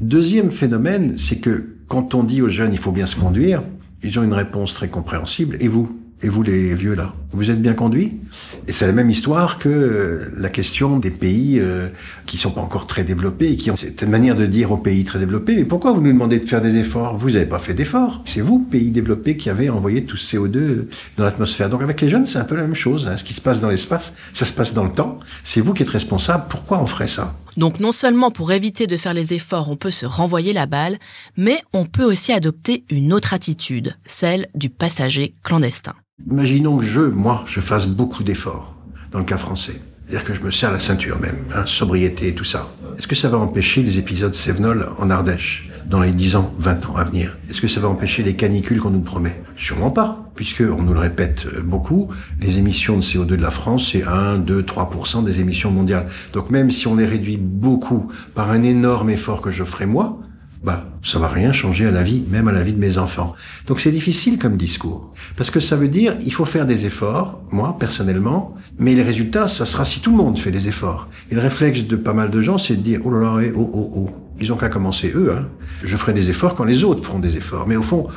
Deuxième 0.00 0.50
phénomène, 0.50 1.16
c'est 1.16 1.38
que 1.38 1.76
quand 1.88 2.14
on 2.14 2.24
dit 2.24 2.42
aux 2.42 2.48
jeunes 2.48 2.72
il 2.72 2.78
faut 2.78 2.92
bien 2.92 3.06
se 3.06 3.16
conduire, 3.16 3.62
ils 4.02 4.18
ont 4.18 4.22
une 4.24 4.32
réponse 4.32 4.74
très 4.74 4.88
compréhensible. 4.88 5.56
Et 5.60 5.68
vous? 5.68 6.00
Et 6.22 6.28
vous 6.28 6.42
les 6.42 6.74
vieux 6.74 6.94
là, 6.94 7.14
vous 7.30 7.50
êtes 7.50 7.60
bien 7.60 7.74
conduits? 7.74 8.18
Et 8.66 8.72
c'est 8.72 8.86
la 8.86 8.92
même 8.92 9.10
histoire 9.10 9.58
que 9.58 10.30
la 10.36 10.48
question 10.48 10.98
des 10.98 11.10
pays 11.10 11.58
euh, 11.60 11.88
qui 12.24 12.38
sont 12.38 12.50
pas 12.50 12.62
encore 12.62 12.86
très 12.86 13.04
développés 13.04 13.52
et 13.52 13.56
qui 13.56 13.70
ont 13.70 13.76
cette 13.76 14.02
manière 14.04 14.34
de 14.34 14.46
dire 14.46 14.72
aux 14.72 14.78
pays 14.78 15.04
très 15.04 15.18
développés, 15.18 15.56
mais 15.56 15.64
pourquoi 15.64 15.92
vous 15.92 16.00
nous 16.00 16.12
demandez 16.12 16.38
de 16.38 16.46
faire 16.46 16.62
des 16.62 16.76
efforts? 16.76 17.16
Vous 17.16 17.32
n'avez 17.32 17.46
pas 17.46 17.58
fait 17.58 17.74
d'efforts. 17.74 18.22
C'est 18.24 18.40
vous, 18.40 18.58
pays 18.58 18.90
développés, 18.90 19.36
qui 19.36 19.50
avez 19.50 19.68
envoyé 19.68 20.04
tout 20.04 20.16
ce 20.16 20.36
CO2 20.36 20.86
dans 21.16 21.24
l'atmosphère. 21.24 21.68
Donc 21.68 21.82
avec 21.82 22.00
les 22.00 22.08
jeunes, 22.08 22.26
c'est 22.26 22.38
un 22.38 22.44
peu 22.44 22.56
la 22.56 22.62
même 22.62 22.74
chose. 22.74 23.06
Hein. 23.06 23.16
Ce 23.16 23.24
qui 23.24 23.34
se 23.34 23.40
passe 23.40 23.60
dans 23.60 23.68
l'espace, 23.68 24.14
ça 24.32 24.44
se 24.44 24.52
passe 24.52 24.72
dans 24.72 24.84
le 24.84 24.92
temps. 24.92 25.20
C'est 25.44 25.60
vous 25.60 25.74
qui 25.74 25.82
êtes 25.82 25.88
responsable. 25.88 26.44
Pourquoi 26.48 26.80
on 26.80 26.86
ferait 26.86 27.08
ça? 27.08 27.34
Donc 27.56 27.80
non 27.80 27.92
seulement 27.92 28.30
pour 28.30 28.52
éviter 28.52 28.86
de 28.86 28.96
faire 28.96 29.14
les 29.14 29.34
efforts, 29.34 29.70
on 29.70 29.76
peut 29.76 29.90
se 29.90 30.06
renvoyer 30.06 30.52
la 30.52 30.66
balle, 30.66 30.98
mais 31.36 31.58
on 31.72 31.84
peut 31.84 32.04
aussi 32.04 32.32
adopter 32.32 32.84
une 32.90 33.12
autre 33.12 33.34
attitude, 33.34 33.96
celle 34.04 34.48
du 34.54 34.68
passager 34.70 35.34
clandestin. 35.42 35.94
Imaginons 36.30 36.78
que 36.78 36.84
je, 36.84 37.00
moi, 37.00 37.44
je 37.46 37.60
fasse 37.60 37.86
beaucoup 37.86 38.22
d'efforts 38.22 38.74
dans 39.12 39.18
le 39.18 39.24
cas 39.24 39.36
français. 39.36 39.80
C'est-à-dire 40.06 40.24
que 40.24 40.34
je 40.34 40.40
me 40.40 40.50
serre 40.50 40.72
la 40.72 40.78
ceinture 40.78 41.18
même, 41.18 41.44
hein, 41.54 41.66
sobriété 41.66 42.28
et 42.28 42.34
tout 42.34 42.44
ça. 42.44 42.68
Est-ce 42.96 43.08
que 43.08 43.16
ça 43.16 43.28
va 43.28 43.38
empêcher 43.38 43.82
les 43.82 43.98
épisodes 43.98 44.32
Sévenol 44.32 44.90
en 44.98 45.10
Ardèche? 45.10 45.68
Dans 45.88 46.00
les 46.00 46.12
10 46.12 46.36
ans, 46.36 46.52
20 46.58 46.90
ans 46.90 46.96
à 46.96 47.04
venir 47.04 47.36
Est-ce 47.48 47.60
que 47.60 47.68
ça 47.68 47.80
va 47.80 47.88
empêcher 47.88 48.22
les 48.22 48.34
canicules 48.34 48.80
qu'on 48.80 48.90
nous 48.90 49.00
promet? 49.00 49.42
Sûrement 49.56 49.90
pas, 49.90 50.30
puisque 50.34 50.62
on 50.62 50.82
nous 50.82 50.92
le 50.92 51.00
répète 51.00 51.46
euh, 51.46 51.60
beaucoup, 51.62 52.08
les 52.40 52.58
émissions 52.58 52.96
de 52.96 53.02
CO2 53.02 53.26
de 53.26 53.36
la 53.36 53.50
France, 53.50 53.90
c'est 53.92 54.04
1, 54.04 54.38
2, 54.38 54.62
3% 54.62 55.24
des 55.24 55.40
émissions 55.40 55.70
mondiales. 55.70 56.08
Donc 56.32 56.50
même 56.50 56.70
si 56.70 56.86
on 56.86 56.96
les 56.96 57.06
réduit 57.06 57.36
beaucoup 57.36 58.10
par 58.34 58.50
un 58.50 58.62
énorme 58.62 59.10
effort 59.10 59.40
que 59.40 59.50
je 59.50 59.64
ferai 59.64 59.86
moi, 59.86 60.18
bah, 60.66 60.84
ça 61.04 61.20
va 61.20 61.28
rien 61.28 61.52
changer 61.52 61.86
à 61.86 61.92
la 61.92 62.02
vie, 62.02 62.24
même 62.28 62.48
à 62.48 62.52
la 62.52 62.64
vie 62.64 62.72
de 62.72 62.80
mes 62.80 62.98
enfants. 62.98 63.36
Donc 63.68 63.80
c'est 63.80 63.92
difficile 63.92 64.36
comme 64.36 64.56
discours. 64.56 65.14
Parce 65.36 65.48
que 65.48 65.60
ça 65.60 65.76
veut 65.76 65.86
dire, 65.86 66.14
il 66.24 66.32
faut 66.32 66.44
faire 66.44 66.66
des 66.66 66.86
efforts, 66.86 67.40
moi, 67.52 67.76
personnellement, 67.78 68.56
mais 68.80 68.96
les 68.96 69.04
résultats, 69.04 69.46
ça 69.46 69.64
sera 69.64 69.84
si 69.84 70.00
tout 70.00 70.10
le 70.10 70.16
monde 70.16 70.40
fait 70.40 70.50
des 70.50 70.66
efforts. 70.66 71.08
Et 71.30 71.36
le 71.36 71.40
réflexe 71.40 71.84
de 71.84 71.94
pas 71.94 72.12
mal 72.12 72.30
de 72.30 72.40
gens, 72.40 72.58
c'est 72.58 72.74
de 72.74 72.82
dire, 72.82 73.00
oh 73.04 73.12
là 73.12 73.20
là, 73.20 73.40
eh, 73.44 73.52
oh, 73.54 73.70
oh, 73.72 73.92
oh. 73.96 74.10
Ils 74.40 74.52
ont 74.52 74.56
qu'à 74.56 74.68
commencer 74.68 75.12
eux, 75.14 75.32
hein. 75.32 75.46
Je 75.84 75.96
ferai 75.96 76.12
des 76.12 76.28
efforts 76.28 76.56
quand 76.56 76.64
les 76.64 76.82
autres 76.82 77.02
feront 77.04 77.20
des 77.20 77.36
efforts. 77.36 77.68
Mais 77.68 77.76
au 77.76 77.82
fond, 77.82 78.08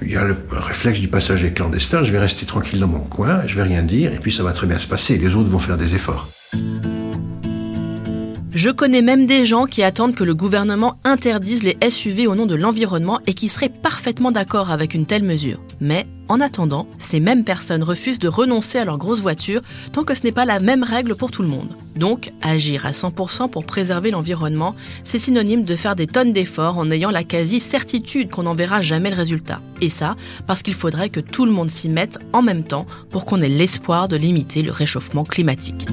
il 0.00 0.10
y 0.10 0.16
a 0.16 0.24
le 0.24 0.34
réflexe 0.50 0.98
du 0.98 1.08
passager 1.08 1.52
clandestin, 1.52 2.04
je 2.04 2.10
vais 2.10 2.18
rester 2.18 2.46
tranquille 2.46 2.80
dans 2.80 2.88
mon 2.88 3.00
coin, 3.00 3.42
je 3.46 3.54
vais 3.54 3.62
rien 3.62 3.82
dire, 3.82 4.14
et 4.14 4.18
puis 4.18 4.32
ça 4.32 4.42
va 4.42 4.52
très 4.52 4.66
bien 4.66 4.78
se 4.78 4.88
passer, 4.88 5.18
les 5.18 5.36
autres 5.36 5.50
vont 5.50 5.58
faire 5.58 5.76
des 5.76 5.94
efforts. 5.94 6.26
Je 8.54 8.68
connais 8.68 9.00
même 9.00 9.24
des 9.24 9.46
gens 9.46 9.64
qui 9.64 9.82
attendent 9.82 10.14
que 10.14 10.24
le 10.24 10.34
gouvernement 10.34 10.96
interdise 11.04 11.62
les 11.62 11.78
SUV 11.88 12.26
au 12.26 12.34
nom 12.34 12.44
de 12.44 12.54
l'environnement 12.54 13.18
et 13.26 13.32
qui 13.32 13.48
seraient 13.48 13.70
parfaitement 13.70 14.30
d'accord 14.30 14.70
avec 14.70 14.92
une 14.92 15.06
telle 15.06 15.22
mesure. 15.22 15.58
Mais, 15.80 16.06
en 16.28 16.40
attendant, 16.40 16.86
ces 16.98 17.20
mêmes 17.20 17.44
personnes 17.44 17.82
refusent 17.82 18.18
de 18.18 18.28
renoncer 18.28 18.78
à 18.78 18.84
leur 18.84 18.98
grosse 18.98 19.20
voiture 19.20 19.60
tant 19.92 20.04
que 20.04 20.14
ce 20.14 20.22
n'est 20.22 20.32
pas 20.32 20.44
la 20.44 20.60
même 20.60 20.82
règle 20.82 21.14
pour 21.14 21.30
tout 21.30 21.42
le 21.42 21.48
monde. 21.48 21.68
Donc, 21.96 22.32
agir 22.40 22.86
à 22.86 22.92
100% 22.92 23.50
pour 23.50 23.64
préserver 23.64 24.10
l'environnement, 24.10 24.74
c'est 25.04 25.18
synonyme 25.18 25.64
de 25.64 25.76
faire 25.76 25.94
des 25.94 26.06
tonnes 26.06 26.32
d'efforts 26.32 26.78
en 26.78 26.90
ayant 26.90 27.10
la 27.10 27.24
quasi-certitude 27.24 28.30
qu'on 28.30 28.44
n'en 28.44 28.54
verra 28.54 28.80
jamais 28.80 29.10
le 29.10 29.16
résultat. 29.16 29.60
Et 29.80 29.90
ça, 29.90 30.16
parce 30.46 30.62
qu'il 30.62 30.74
faudrait 30.74 31.10
que 31.10 31.20
tout 31.20 31.44
le 31.44 31.52
monde 31.52 31.70
s'y 31.70 31.88
mette 31.88 32.18
en 32.32 32.40
même 32.40 32.64
temps 32.64 32.86
pour 33.10 33.26
qu'on 33.26 33.40
ait 33.40 33.48
l'espoir 33.48 34.08
de 34.08 34.16
limiter 34.16 34.62
le 34.62 34.72
réchauffement 34.72 35.24
climatique. 35.24 35.86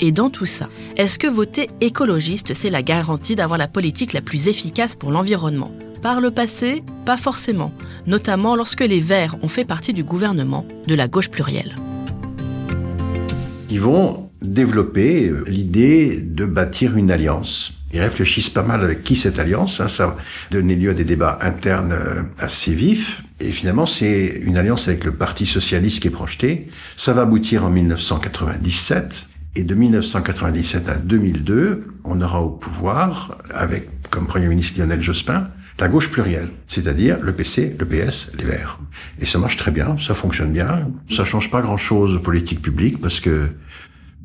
Et 0.00 0.12
dans 0.12 0.30
tout 0.30 0.46
ça, 0.46 0.68
est-ce 0.96 1.18
que 1.18 1.26
voter 1.26 1.68
écologiste, 1.80 2.54
c'est 2.54 2.70
la 2.70 2.82
garantie 2.82 3.34
d'avoir 3.34 3.58
la 3.58 3.66
politique 3.66 4.12
la 4.12 4.20
plus 4.20 4.46
efficace 4.46 4.94
pour 4.94 5.10
l'environnement? 5.10 5.72
Par 6.02 6.20
le 6.20 6.30
passé, 6.30 6.82
pas 7.04 7.16
forcément, 7.16 7.72
notamment 8.06 8.54
lorsque 8.54 8.80
les 8.80 9.00
Verts 9.00 9.36
ont 9.42 9.48
fait 9.48 9.64
partie 9.64 9.92
du 9.92 10.04
gouvernement 10.04 10.64
de 10.86 10.94
la 10.94 11.08
gauche 11.08 11.28
plurielle. 11.28 11.74
Ils 13.68 13.80
vont 13.80 14.30
développer 14.40 15.28
euh, 15.28 15.44
l'idée 15.46 16.16
de 16.16 16.44
bâtir 16.44 16.96
une 16.96 17.10
alliance. 17.10 17.72
Ils 17.92 18.00
réfléchissent 18.00 18.50
pas 18.50 18.62
mal 18.62 18.84
avec 18.84 19.02
qui 19.02 19.16
cette 19.16 19.38
alliance. 19.38 19.80
Hein, 19.80 19.88
ça 19.88 20.16
donner 20.50 20.76
lieu 20.76 20.90
à 20.90 20.94
des 20.94 21.04
débats 21.04 21.38
internes 21.42 21.92
euh, 21.92 22.22
assez 22.38 22.72
vifs. 22.72 23.24
Et 23.40 23.50
finalement, 23.50 23.86
c'est 23.86 24.40
une 24.42 24.56
alliance 24.56 24.86
avec 24.86 25.04
le 25.04 25.12
Parti 25.12 25.46
socialiste 25.46 26.00
qui 26.00 26.08
est 26.08 26.12
projeté. 26.12 26.68
Ça 26.96 27.12
va 27.12 27.22
aboutir 27.22 27.64
en 27.64 27.70
1997. 27.70 29.26
Et 29.56 29.64
de 29.64 29.74
1997 29.74 30.88
à 30.88 30.94
2002, 30.94 31.86
on 32.04 32.20
aura 32.20 32.40
au 32.40 32.50
pouvoir, 32.50 33.38
avec 33.52 33.88
comme 34.10 34.26
Premier 34.26 34.48
ministre 34.48 34.78
Lionel 34.78 35.02
Jospin, 35.02 35.48
la 35.80 35.88
gauche 35.88 36.10
plurielle, 36.10 36.50
c'est-à-dire 36.66 37.18
le 37.20 37.34
PC, 37.34 37.76
le 37.78 37.86
PS, 37.86 38.32
les 38.38 38.44
Verts. 38.44 38.78
Et 39.20 39.26
ça 39.26 39.38
marche 39.38 39.56
très 39.56 39.70
bien, 39.70 39.96
ça 39.98 40.14
fonctionne 40.14 40.52
bien. 40.52 40.88
Ça 41.08 41.24
change 41.24 41.50
pas 41.50 41.60
grand-chose 41.60 42.16
aux 42.16 42.20
politiques 42.20 42.62
publiques 42.62 43.00
parce 43.00 43.20
que 43.20 43.48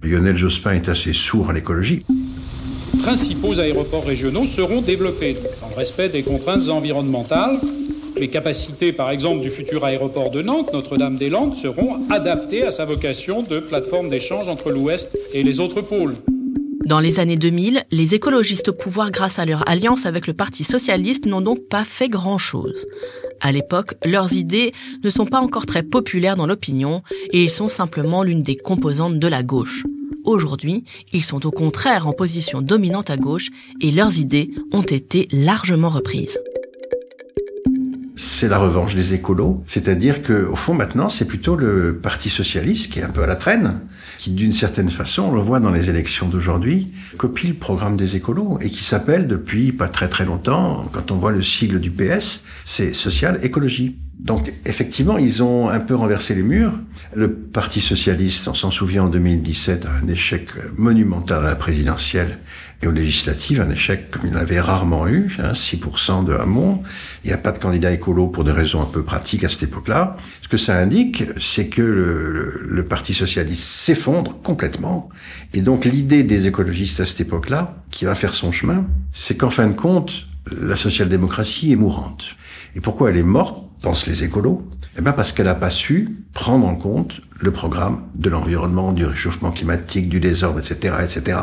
Lionel 0.01 0.36
Jospin 0.36 0.72
est 0.72 0.89
assez 0.89 1.13
sourd 1.13 1.50
à 1.50 1.53
l'écologie. 1.53 2.05
Principaux 3.00 3.60
aéroports 3.60 4.05
régionaux 4.05 4.45
seront 4.45 4.81
développés 4.81 5.36
en 5.62 5.75
respect 5.75 6.10
des 6.10 6.24
contraintes 6.24 6.69
environnementales 6.69 7.57
les 8.17 8.27
capacités, 8.27 8.93
par 8.93 9.10
exemple, 9.10 9.41
du 9.41 9.50
futur 9.50 9.86
aéroport 9.86 10.29
de 10.29 10.41
Nantes, 10.41 10.72
Notre-Dame-des-Landes, 10.72 11.55
seront 11.55 11.98
adaptées 12.12 12.63
à 12.63 12.72
sa 12.72 12.86
vocation 12.86 13.41
de 13.41 13.60
plateforme 13.60 14.10
d'échange 14.10 14.48
entre 14.48 14.69
l'Ouest 14.69 15.17
et 15.33 15.43
les 15.43 15.60
autres 15.60 15.81
pôles. 15.81 16.13
Dans 16.86 17.00
les 17.00 17.22
années 17.22 17.38
2000, 17.38 17.84
les 17.92 18.13
écologistes 18.13 18.68
au 18.68 18.74
pouvoir 18.74 19.10
grâce 19.10 19.40
à 19.40 19.46
leur 19.46 19.68
alliance 19.70 20.06
avec 20.06 20.28
le 20.28 20.34
Parti 20.34 20.66
socialiste 20.66 21.25
n'ont 21.25 21.40
donc 21.40 21.68
pas 21.70 21.86
fait 21.86 22.10
grand-chose. 22.10 22.86
À 23.40 23.54
l'époque, 23.54 23.96
leurs 24.04 24.34
idées 24.34 24.74
ne 25.02 25.10
sont 25.10 25.25
pas 25.25 25.40
encore 25.40 25.66
très 25.66 25.84
populaires 25.84 26.36
dans 26.36 26.46
l'opinion 26.46 27.02
et 27.32 27.44
ils 27.44 27.50
sont 27.50 27.70
simplement 27.70 28.22
l'une 28.22 28.44
des 28.44 28.58
composantes 28.58 29.18
de 29.18 29.28
la 29.28 29.44
gauche. 29.44 29.86
Aujourd'hui, 30.25 30.84
ils 31.13 31.24
sont 31.24 31.46
au 31.46 31.52
contraire 31.52 32.08
en 32.08 32.13
position 32.13 32.62
dominante 32.62 33.10
à 33.10 33.18
gauche 33.18 33.50
et 33.80 33.92
leurs 33.92 34.20
idées 34.20 34.52
ont 34.74 34.82
été 34.82 35.30
largement 35.32 35.90
reprises 35.90 36.40
c'est 38.34 38.48
la 38.48 38.58
revanche 38.58 38.96
des 38.96 39.13
écolos. 39.13 39.63
C'est-à-dire 39.68 40.22
que, 40.22 40.48
au 40.52 40.56
fond, 40.56 40.74
maintenant, 40.74 41.10
c'est 41.10 41.25
plutôt 41.25 41.56
le 41.56 41.96
Parti 41.96 42.30
socialiste 42.30 42.92
qui 42.92 43.00
est 43.00 43.04
un 43.04 43.10
peu 43.10 43.24
à 43.24 43.28
la 43.28 43.36
traîne, 43.36 43.80
qui, 44.18 44.32
d'une 44.32 44.54
certaine 44.54 44.90
façon, 44.90 45.24
on 45.24 45.32
le 45.32 45.42
voit 45.42 45.60
dans 45.60 45.72
les 45.72 45.90
élections 45.90 46.28
d'aujourd'hui, 46.28 46.92
copie 47.18 47.48
le 47.48 47.54
programme 47.54 47.96
des 47.96 48.16
écolos 48.16 48.58
et 48.62 48.70
qui 48.70 48.84
s'appelle 48.84 49.28
depuis 49.28 49.72
pas 49.72 49.88
très 49.88 50.10
très 50.10 50.25
longtemps, 50.25 50.86
quand 50.92 51.12
on 51.12 51.18
voit 51.18 51.32
le 51.32 51.42
sigle 51.42 51.80
du 51.80 51.92
PS, 51.92 52.44
c'est 52.66 52.94
social 52.94 53.40
écologie. 53.44 53.98
Donc 54.20 54.54
effectivement, 54.66 55.18
ils 55.18 55.44
ont 55.44 55.70
un 55.70 55.82
peu 55.82 55.96
renversé 55.96 56.34
les 56.34 56.44
murs. 56.44 56.72
Le 57.13 57.32
Parti 57.34 57.82
socialiste, 57.82 58.48
on 58.48 58.54
s'en 58.54 58.72
souvient 58.72 59.04
en 59.04 59.10
2017, 59.10 59.86
a 59.86 59.90
un 60.02 60.08
échec 60.08 60.48
monumental 60.78 61.44
à 61.44 61.50
la 61.50 61.56
présidentielle 61.56 62.40
et 62.84 62.88
aux 62.88 62.92
législatives, 62.92 63.62
un 63.62 63.70
échec 63.70 64.12
comme 64.12 64.30
il 64.30 64.38
avait 64.38 64.60
rarement 64.60 65.08
eu, 65.08 65.36
hein, 65.40 65.54
6% 65.54 66.25
de 66.25 66.34
Hamon. 66.34 66.84
Il 67.24 67.28
n'y 67.28 67.34
a 67.34 67.38
pas 67.38 67.52
de 67.52 67.58
candidat 67.58 67.92
écolo 67.92 68.28
pour 68.28 68.44
des 68.44 68.52
raisons 68.52 68.82
un 68.82 68.86
peu 68.86 69.04
pratiques 69.04 69.46
à 69.46 69.50
cette 69.50 69.63
époque-là. 69.63 70.18
Ce 70.42 70.50
que 70.50 70.58
ça 70.58 70.78
indique, 70.78 71.24
c'est 71.38 71.68
que 71.68 71.82
le, 71.82 72.62
le 72.68 72.86
Parti 72.86 73.13
socialiste 73.13 73.63
s'effondre 73.63 74.38
complètement. 74.44 75.10
Et 75.54 75.62
donc 75.62 75.86
l'idée 75.86 76.24
des 76.24 76.48
écologistes 76.48 77.00
à 77.00 77.06
cette 77.06 77.22
époque-là, 77.22 77.78
qui 77.90 78.04
va 78.04 78.16
faire 78.16 78.34
son 78.34 78.52
chemin, 78.52 78.86
c'est 79.13 79.38
qu'en 79.38 79.50
fin 79.50 79.68
de 79.68 79.74
compte, 79.74 80.28
la 80.52 80.75
social-démocratie 80.75 81.72
est 81.72 81.78
mourante. 81.78 82.36
Et 82.75 82.82
pourquoi 82.82 83.12
elle 83.12 83.18
est 83.18 83.24
morte 83.24 83.63
pensent 83.82 84.08
les 84.08 84.24
écolos? 84.24 84.68
Eh 84.98 85.02
bien 85.02 85.13
parce 85.13 85.32
qu'elle 85.32 85.46
n'a 85.46 85.56
pas 85.56 85.70
su 85.70 86.18
prendre 86.34 86.68
en 86.68 86.75
compte 86.75 87.22
le 87.40 87.52
programme 87.52 88.04
de 88.16 88.30
l'environnement, 88.30 88.92
du 88.92 89.06
réchauffement 89.06 89.52
climatique, 89.52 90.10
du 90.10 90.20
désordre, 90.20 90.60
etc., 90.60 90.96
etc. 91.02 91.40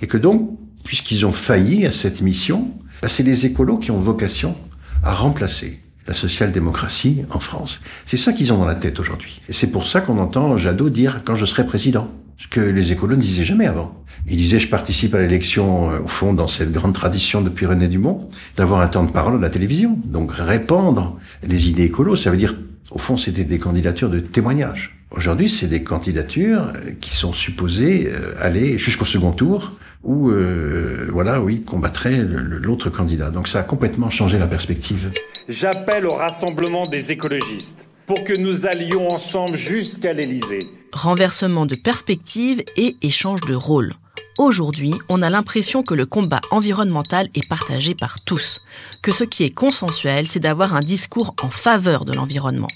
Et 0.00 0.06
que 0.06 0.18
donc, 0.18 0.58
puisqu'ils 0.84 1.26
ont 1.26 1.32
failli 1.32 1.86
à 1.86 1.92
cette 1.92 2.20
mission, 2.20 2.72
ben, 3.00 3.08
c'est 3.08 3.22
les 3.22 3.46
écolos 3.46 3.78
qui 3.78 3.90
ont 3.90 3.98
vocation 3.98 4.56
à 5.02 5.12
remplacer 5.12 5.80
la 6.06 6.14
social-démocratie 6.14 7.24
en 7.30 7.40
France. 7.40 7.80
C'est 8.06 8.16
ça 8.16 8.32
qu'ils 8.32 8.52
ont 8.52 8.58
dans 8.58 8.66
la 8.66 8.74
tête 8.74 8.98
aujourd'hui. 8.98 9.40
Et 9.48 9.52
c'est 9.52 9.70
pour 9.70 9.86
ça 9.86 10.00
qu'on 10.00 10.18
entend 10.18 10.56
Jadot 10.56 10.90
dire 10.90 11.22
quand 11.24 11.34
je 11.34 11.44
serai 11.44 11.66
président. 11.66 12.10
Ce 12.38 12.48
que 12.48 12.60
les 12.60 12.90
écolos 12.90 13.16
ne 13.16 13.22
disaient 13.22 13.44
jamais 13.44 13.66
avant. 13.66 14.02
Il 14.26 14.36
disait 14.36 14.58
je 14.58 14.68
participe 14.68 15.14
à 15.14 15.20
l'élection, 15.20 15.90
euh, 15.90 16.00
au 16.00 16.08
fond, 16.08 16.32
dans 16.32 16.48
cette 16.48 16.72
grande 16.72 16.92
tradition 16.92 17.40
depuis 17.40 17.66
René 17.66 17.86
Dumont, 17.86 18.28
d'avoir 18.56 18.80
un 18.80 18.88
temps 18.88 19.04
de 19.04 19.12
parole 19.12 19.36
à 19.36 19.38
la 19.38 19.50
télévision. 19.50 19.98
Donc 20.04 20.32
répandre 20.32 21.18
les 21.46 21.68
idées 21.68 21.84
écolos, 21.84 22.16
ça 22.16 22.30
veut 22.30 22.36
dire, 22.36 22.56
au 22.90 22.98
fond, 22.98 23.16
c'était 23.16 23.44
des 23.44 23.58
candidatures 23.58 24.10
de 24.10 24.18
témoignage. 24.18 24.98
Aujourd'hui, 25.10 25.50
c'est 25.50 25.66
des 25.66 25.82
candidatures 25.82 26.72
euh, 26.74 26.92
qui 27.00 27.14
sont 27.14 27.32
supposées 27.32 28.10
euh, 28.12 28.34
aller 28.40 28.78
jusqu'au 28.78 29.04
second 29.04 29.32
tour 29.32 29.72
ou 30.04 30.30
euh, 30.30 31.08
voilà, 31.12 31.40
oui, 31.40 31.62
combattrait 31.62 32.22
l'autre 32.22 32.90
candidat. 32.90 33.30
Donc 33.30 33.48
ça 33.48 33.60
a 33.60 33.62
complètement 33.62 34.10
changé 34.10 34.38
la 34.38 34.46
perspective. 34.46 35.10
J'appelle 35.48 36.06
au 36.06 36.14
rassemblement 36.14 36.86
des 36.86 37.12
écologistes 37.12 37.88
pour 38.06 38.24
que 38.24 38.36
nous 38.36 38.66
allions 38.66 39.12
ensemble 39.12 39.56
jusqu'à 39.56 40.12
l'Élysée. 40.12 40.66
Renversement 40.92 41.66
de 41.66 41.74
perspective 41.74 42.62
et 42.76 42.96
échange 43.02 43.40
de 43.42 43.54
rôles. 43.54 43.94
Aujourd'hui, 44.38 44.94
on 45.08 45.22
a 45.22 45.30
l'impression 45.30 45.82
que 45.82 45.94
le 45.94 46.06
combat 46.06 46.40
environnemental 46.50 47.28
est 47.34 47.46
partagé 47.48 47.94
par 47.94 48.24
tous, 48.24 48.62
que 49.02 49.12
ce 49.12 49.24
qui 49.24 49.44
est 49.44 49.50
consensuel, 49.50 50.26
c'est 50.26 50.40
d'avoir 50.40 50.74
un 50.74 50.80
discours 50.80 51.34
en 51.42 51.50
faveur 51.50 52.04
de 52.04 52.12
l'environnement. 52.12 52.68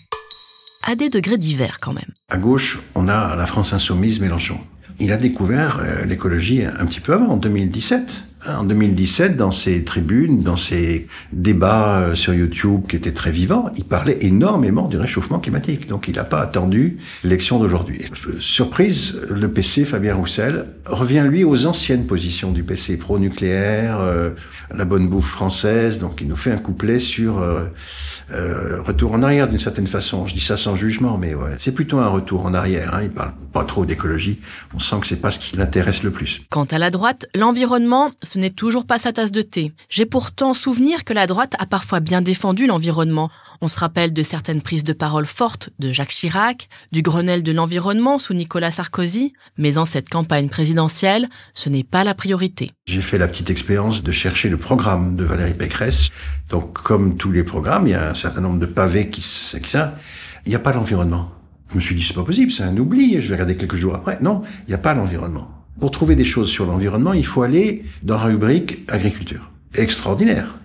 À 0.83 0.95
des 0.95 1.09
degrés 1.09 1.39
divers 1.39 1.81
quand 1.81 1.95
même. 1.95 2.13
À 2.29 2.37
gauche, 2.37 2.79
on 2.95 3.09
a 3.09 3.35
la 3.35 3.47
France 3.47 3.73
insoumise 3.73 4.21
Mélenchon. 4.21 4.59
Il 4.99 5.13
a 5.13 5.17
découvert 5.17 5.81
euh, 5.81 6.05
l'écologie 6.05 6.65
un 6.65 6.87
petit 6.87 7.01
peu 7.01 7.13
avant, 7.13 7.29
en 7.29 7.37
2017. 7.37 8.25
En 8.49 8.65
2017, 8.65 9.37
dans 9.37 9.51
ses 9.51 9.83
tribunes, 9.83 10.41
dans 10.41 10.57
ses 10.57 11.09
débats 11.33 11.99
euh, 11.99 12.15
sur 12.15 12.33
YouTube 12.33 12.83
qui 12.89 12.97
étaient 12.97 13.13
très 13.13 13.31
vivants, 13.31 13.71
il 13.77 13.85
parlait 13.85 14.19
énormément 14.21 14.87
du 14.87 14.97
réchauffement 14.97 15.39
climatique. 15.39 15.89
Donc 15.89 16.07
il 16.07 16.15
n'a 16.15 16.25
pas 16.25 16.41
attendu 16.41 16.99
l'élection 17.25 17.59
d'aujourd'hui. 17.59 18.05
Surprise, 18.39 19.21
le 19.29 19.51
PC, 19.51 19.85
Fabien 19.85 20.15
Roussel, 20.15 20.67
revient 20.85 21.25
lui 21.29 21.43
aux 21.45 21.67
anciennes 21.67 22.07
positions 22.07 22.53
du 22.53 22.63
PC, 22.63 22.97
pro-nucléaire, 22.97 23.99
euh, 24.01 24.31
la 24.75 24.85
bonne 24.85 25.09
bouffe 25.09 25.31
française. 25.31 25.99
Donc 25.99 26.21
il 26.21 26.29
nous 26.29 26.37
fait 26.37 26.53
un 26.53 26.59
couplet 26.59 26.99
sur 27.01 27.43
euh, 28.33 28.83
retour 28.83 29.13
en 29.13 29.23
arrière 29.23 29.49
d'une 29.49 29.59
certaine 29.59 29.87
façon. 29.87 30.27
Je 30.27 30.35
dis 30.35 30.41
ça 30.41 30.57
sans 30.57 30.75
jugement, 30.75 31.17
mais 31.17 31.35
ouais, 31.35 31.55
c'est 31.59 31.73
plutôt 31.73 31.99
un 31.99 32.09
retour 32.09 32.45
en 32.45 32.55
arrière. 32.55 32.95
Hein. 32.95 33.03
Il 33.05 33.11
parle 33.11 33.33
pas 33.53 33.63
trop 33.65 33.87
d'écologie. 33.87 34.41
On 34.75 34.81
sent 34.81 34.97
que 35.01 35.07
c'est 35.07 35.21
pas 35.21 35.31
ce 35.31 35.39
qui 35.39 35.57
l'intéresse 35.57 36.03
le 36.03 36.11
plus. 36.11 36.43
Quant 36.51 36.65
à 36.65 36.79
la 36.79 36.91
droite, 36.91 37.27
l'environnement, 37.35 38.11
ce 38.37 38.41
n'est 38.43 38.51
toujours 38.51 38.85
pas 38.85 38.99
sa 38.99 39.15
tasse 39.15 39.33
de 39.33 39.41
thé. 39.41 39.73
J'ai 39.89 40.05
pourtant 40.05 40.53
souvenir 40.53 41.05
que 41.05 41.15
la 41.15 41.27
droite 41.27 41.55
a 41.59 41.65
parfois 41.65 42.01
bien 42.01 42.21
défendu 42.21 42.67
l'environnement. 42.67 43.31
On 43.63 43.69
se 43.69 43.81
rappelle 43.81 44.13
de 44.13 44.23
certaines 44.23 44.61
prises 44.61 44.85
de 44.85 44.93
parole 44.93 45.25
fortes 45.25 45.71
de 45.79 45.91
Jacques 45.91 46.11
Chirac, 46.11 46.69
du 46.93 47.01
Grenelle 47.01 47.43
de 47.43 47.53
l'environnement 47.53 48.19
sous 48.19 48.35
Nicolas 48.35 48.73
Sarkozy, 48.73 49.33
mais 49.57 49.79
en 49.79 49.87
cette 49.87 50.11
campagne 50.11 50.51
présidentielle, 50.51 51.31
ce 51.55 51.71
n'est 51.71 51.83
pas 51.83 52.05
la 52.05 52.13
priorité. 52.13 52.73
J'ai 52.85 53.01
fait 53.01 53.17
la 53.17 53.27
petite 53.27 53.49
expérience 53.49 54.03
de 54.03 54.13
chercher 54.13 54.51
le 54.51 54.59
programme 54.59 55.17
de 55.17 55.25
Valérie 55.25 55.55
Pécresse. 55.55 56.11
Donc, 56.51 56.75
comme 56.75 57.17
tous 57.17 57.33
les 57.33 57.43
programmes, 57.43 57.87
il 57.87 57.93
y 57.93 57.95
a 57.95 58.11
un 58.11 58.15
certain 58.15 58.43
nombre 58.43 58.59
de 58.59 58.67
pavés 58.67 59.09
qui, 59.09 59.23
ça. 59.23 59.95
Il 60.45 60.51
n'y 60.51 60.57
a 60.57 60.59
pas 60.59 60.75
l'environnement. 60.75 61.33
Je 61.71 61.77
me 61.77 61.81
suis 61.81 61.95
dit, 61.95 62.03
c'est 62.03 62.13
pas 62.13 62.23
possible, 62.23 62.53
c'est 62.53 62.65
un 62.65 62.77
oubli, 62.77 63.15
je 63.15 63.29
vais 63.29 63.35
regarder 63.37 63.57
quelques 63.57 63.77
jours 63.77 63.95
après. 63.95 64.19
Non, 64.21 64.43
il 64.67 64.69
n'y 64.69 64.75
a 64.75 64.79
pas 64.79 64.93
l'environnement. 64.93 65.57
Pour 65.81 65.91
trouver 65.91 66.15
des 66.17 66.25
choses 66.25 66.49
sur 66.49 66.65
l'environnement, 66.65 67.13
il 67.13 67.27
faut 67.27 67.43
aller 67.43 67.85
dans 68.03 68.17
la 68.17 68.25
rubrique 68.25 68.85
agriculture. 68.89 69.51
Extraordinaire. 69.75 70.59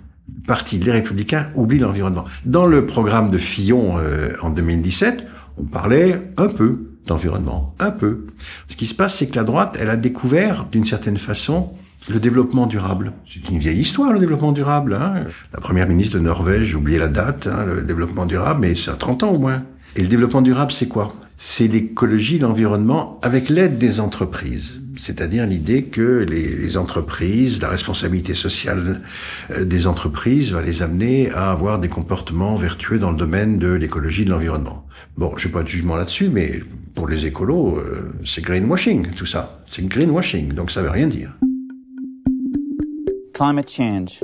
Parti 0.47 0.77
des 0.79 0.91
Républicains 0.91 1.49
oublie 1.55 1.79
l'environnement. 1.79 2.23
Dans 2.45 2.65
le 2.65 2.85
programme 2.85 3.29
de 3.29 3.37
Fillon 3.37 3.97
euh, 3.97 4.33
en 4.41 4.49
2017, 4.49 5.25
on 5.57 5.63
parlait 5.63 6.31
un 6.37 6.47
peu 6.47 6.91
d'environnement, 7.05 7.75
un 7.79 7.91
peu. 7.91 8.27
Ce 8.69 8.77
qui 8.77 8.85
se 8.85 8.93
passe, 8.93 9.15
c'est 9.17 9.27
que 9.27 9.35
la 9.35 9.43
droite, 9.43 9.77
elle 9.79 9.89
a 9.89 9.97
découvert, 9.97 10.65
d'une 10.71 10.85
certaine 10.85 11.17
façon, 11.17 11.73
le 12.09 12.19
développement 12.19 12.65
durable. 12.65 13.11
C'est 13.27 13.49
une 13.49 13.59
vieille 13.59 13.79
histoire, 13.79 14.13
le 14.13 14.19
développement 14.19 14.53
durable. 14.53 14.93
Hein. 14.93 15.25
La 15.53 15.59
première 15.59 15.87
ministre 15.87 16.17
de 16.17 16.23
Norvège, 16.23 16.63
j'ai 16.63 16.75
oublié 16.75 16.97
la 16.97 17.09
date, 17.09 17.47
hein, 17.47 17.65
le 17.65 17.81
développement 17.81 18.25
durable, 18.25 18.61
mais 18.61 18.75
c'est 18.75 18.91
à 18.91 18.95
30 18.95 19.23
ans 19.23 19.31
au 19.31 19.39
moins. 19.39 19.63
Et 19.97 20.01
le 20.01 20.07
développement 20.07 20.41
durable, 20.41 20.71
c'est 20.71 20.87
quoi? 20.87 21.13
C'est 21.43 21.67
l'écologie, 21.67 22.37
l'environnement, 22.37 23.19
avec 23.23 23.49
l'aide 23.49 23.79
des 23.79 23.99
entreprises. 23.99 24.79
C'est-à-dire 24.95 25.47
l'idée 25.47 25.85
que 25.85 26.23
les, 26.23 26.77
entreprises, 26.77 27.63
la 27.63 27.69
responsabilité 27.69 28.35
sociale 28.35 29.01
euh, 29.49 29.65
des 29.65 29.87
entreprises 29.87 30.51
va 30.51 30.61
les 30.61 30.83
amener 30.83 31.31
à 31.31 31.49
avoir 31.49 31.79
des 31.79 31.87
comportements 31.87 32.55
vertueux 32.57 32.99
dans 32.99 33.09
le 33.09 33.17
domaine 33.17 33.57
de 33.57 33.69
l'écologie, 33.73 34.23
de 34.23 34.29
l'environnement. 34.29 34.85
Bon, 35.17 35.35
je 35.35 35.47
n'ai 35.47 35.51
pas 35.51 35.63
de 35.63 35.67
jugement 35.67 35.95
là-dessus, 35.95 36.29
mais 36.29 36.61
pour 36.93 37.07
les 37.07 37.25
écolos, 37.25 37.77
euh, 37.77 38.13
c'est 38.23 38.43
greenwashing, 38.43 39.15
tout 39.15 39.25
ça. 39.25 39.63
C'est 39.67 39.83
greenwashing, 39.83 40.53
donc 40.53 40.69
ça 40.69 40.83
veut 40.83 40.91
rien 40.91 41.07
dire. 41.07 41.31
Climate 43.33 43.71
change 43.71 44.19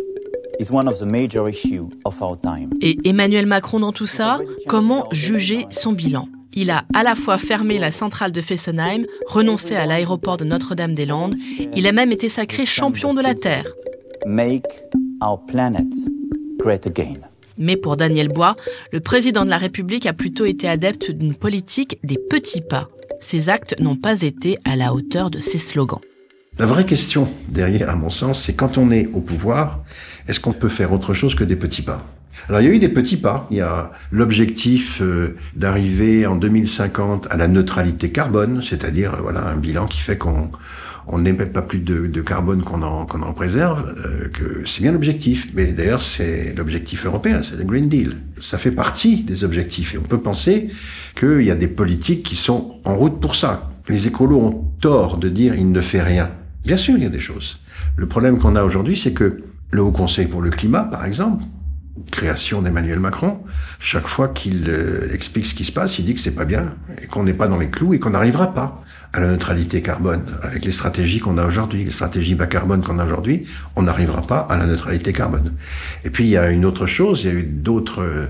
et 2.81 3.09
Emmanuel 3.09 3.45
Macron 3.47 3.79
dans 3.79 3.91
tout 3.91 4.07
ça, 4.07 4.39
comment 4.67 5.07
juger 5.11 5.65
son 5.71 5.93
bilan? 5.93 6.27
Il 6.57 6.71
a 6.71 6.85
à 6.95 7.03
la 7.03 7.13
fois 7.13 7.37
fermé 7.37 7.77
la 7.77 7.91
centrale 7.91 8.31
de 8.31 8.41
Fessenheim, 8.41 9.05
renoncé 9.27 9.75
à 9.75 9.85
l'aéroport 9.85 10.37
de 10.37 10.43
Notre-Dame-des-Landes, 10.43 11.35
il 11.75 11.85
a 11.85 11.91
même 11.91 12.11
été 12.11 12.29
sacré 12.29 12.65
champion 12.65 13.13
de 13.13 13.21
la 13.21 13.35
Terre. 13.35 13.71
Make 14.25 14.65
our 15.21 15.39
planet 15.45 15.85
great 16.57 16.87
again. 16.87 17.19
Mais 17.59 17.77
pour 17.77 17.95
Daniel 17.95 18.29
Bois, 18.29 18.55
le 18.91 18.99
président 18.99 19.45
de 19.45 19.51
la 19.51 19.59
République 19.59 20.07
a 20.07 20.13
plutôt 20.13 20.45
été 20.45 20.67
adepte 20.67 21.11
d'une 21.11 21.35
politique 21.35 21.99
des 22.03 22.17
petits 22.17 22.61
pas. 22.61 22.89
Ses 23.19 23.49
actes 23.49 23.75
n'ont 23.79 23.95
pas 23.95 24.23
été 24.23 24.57
à 24.65 24.75
la 24.75 24.93
hauteur 24.93 25.29
de 25.29 25.37
ses 25.37 25.59
slogans. 25.59 26.01
La 26.57 26.65
vraie 26.65 26.85
question 26.85 27.27
derrière, 27.49 27.91
à 27.91 27.95
mon 27.95 28.09
sens, 28.09 28.41
c'est 28.41 28.55
quand 28.55 28.79
on 28.79 28.89
est 28.89 29.05
au 29.13 29.21
pouvoir, 29.21 29.83
est-ce 30.27 30.39
qu'on 30.39 30.53
peut 30.53 30.69
faire 30.69 30.91
autre 30.91 31.13
chose 31.13 31.35
que 31.35 31.43
des 31.43 31.55
petits 31.55 31.83
pas? 31.83 32.03
Alors 32.49 32.61
il 32.61 32.67
y 32.67 32.69
a 32.69 32.73
eu 32.73 32.79
des 32.79 32.89
petits 32.89 33.17
pas. 33.17 33.47
Il 33.51 33.57
y 33.57 33.61
a 33.61 33.91
l'objectif 34.11 35.01
euh, 35.01 35.35
d'arriver 35.55 36.25
en 36.25 36.35
2050 36.35 37.27
à 37.29 37.37
la 37.37 37.47
neutralité 37.47 38.11
carbone, 38.11 38.61
c'est-à-dire 38.61 39.15
euh, 39.15 39.17
voilà 39.21 39.45
un 39.47 39.55
bilan 39.55 39.87
qui 39.87 39.99
fait 39.99 40.17
qu'on 40.17 40.51
on 41.09 41.19
n'émet 41.19 41.45
pas 41.45 41.61
plus 41.61 41.79
de, 41.79 42.21
carbone 42.21 42.63
qu'on 42.63 42.81
en, 42.81 43.05
qu'on 43.05 43.21
en 43.21 43.33
préserve, 43.33 43.95
euh, 44.05 44.27
que 44.27 44.63
c'est 44.65 44.81
bien 44.81 44.91
l'objectif. 44.91 45.49
Mais 45.53 45.67
d'ailleurs, 45.67 46.01
c'est 46.01 46.53
l'objectif 46.55 47.05
européen, 47.05 47.41
c'est 47.41 47.55
le 47.55 47.63
Green 47.63 47.87
Deal. 47.87 48.17
Ça 48.39 48.57
fait 48.57 48.71
partie 48.71 49.23
des 49.23 49.45
objectifs. 49.45 49.95
Et 49.95 49.97
on 49.97 50.03
peut 50.03 50.19
penser 50.19 50.69
qu'il 51.17 51.43
y 51.43 51.51
a 51.51 51.55
des 51.55 51.69
politiques 51.69 52.23
qui 52.23 52.35
sont 52.35 52.75
en 52.83 52.95
route 52.95 53.21
pour 53.21 53.35
ça. 53.35 53.71
Les 53.87 54.07
écolos 54.07 54.41
ont 54.41 54.65
tort 54.81 55.17
de 55.17 55.29
dire 55.29 55.55
il 55.55 55.71
ne 55.71 55.81
fait 55.81 56.01
rien. 56.01 56.29
Bien 56.65 56.77
sûr, 56.77 56.95
il 56.97 57.03
y 57.03 57.07
a 57.07 57.09
des 57.09 57.19
choses. 57.19 57.59
Le 57.95 58.05
problème 58.05 58.37
qu'on 58.37 58.57
a 58.57 58.63
aujourd'hui, 58.63 58.97
c'est 58.97 59.13
que 59.13 59.43
le 59.71 59.81
Haut 59.81 59.91
Conseil 59.91 60.27
pour 60.27 60.41
le 60.41 60.49
climat, 60.49 60.83
par 60.83 61.05
exemple, 61.05 61.43
création 62.11 62.61
d'Emmanuel 62.61 62.99
Macron, 62.99 63.39
chaque 63.79 64.07
fois 64.07 64.27
qu'il 64.29 64.69
euh, 64.69 65.09
explique 65.13 65.45
ce 65.45 65.55
qui 65.55 65.63
se 65.63 65.71
passe, 65.71 65.99
il 65.99 66.05
dit 66.05 66.13
que 66.13 66.21
c'est 66.21 66.35
pas 66.35 66.45
bien 66.45 66.75
et 67.01 67.07
qu'on 67.07 67.23
n'est 67.23 67.33
pas 67.33 67.47
dans 67.47 67.57
les 67.57 67.69
clous 67.69 67.93
et 67.93 67.99
qu'on 67.99 68.11
n'arrivera 68.11 68.53
pas 68.53 68.83
à 69.13 69.19
la 69.19 69.27
neutralité 69.27 69.81
carbone. 69.81 70.23
Avec 70.43 70.65
les 70.65 70.71
stratégies 70.71 71.19
qu'on 71.19 71.37
a 71.37 71.45
aujourd'hui, 71.45 71.83
les 71.85 71.91
stratégies 71.91 72.35
bas 72.35 72.45
carbone 72.45 72.81
qu'on 72.83 72.99
a 72.99 73.05
aujourd'hui, 73.05 73.45
on 73.75 73.83
n'arrivera 73.83 74.21
pas 74.21 74.39
à 74.39 74.57
la 74.57 74.65
neutralité 74.65 75.13
carbone. 75.13 75.53
Et 76.03 76.09
puis 76.09 76.25
il 76.25 76.29
y 76.29 76.37
a 76.37 76.49
une 76.49 76.65
autre 76.65 76.85
chose, 76.85 77.23
il 77.23 77.27
y 77.27 77.31
a 77.31 77.33
eu 77.33 77.43
d'autres 77.43 78.01
euh, 78.01 78.25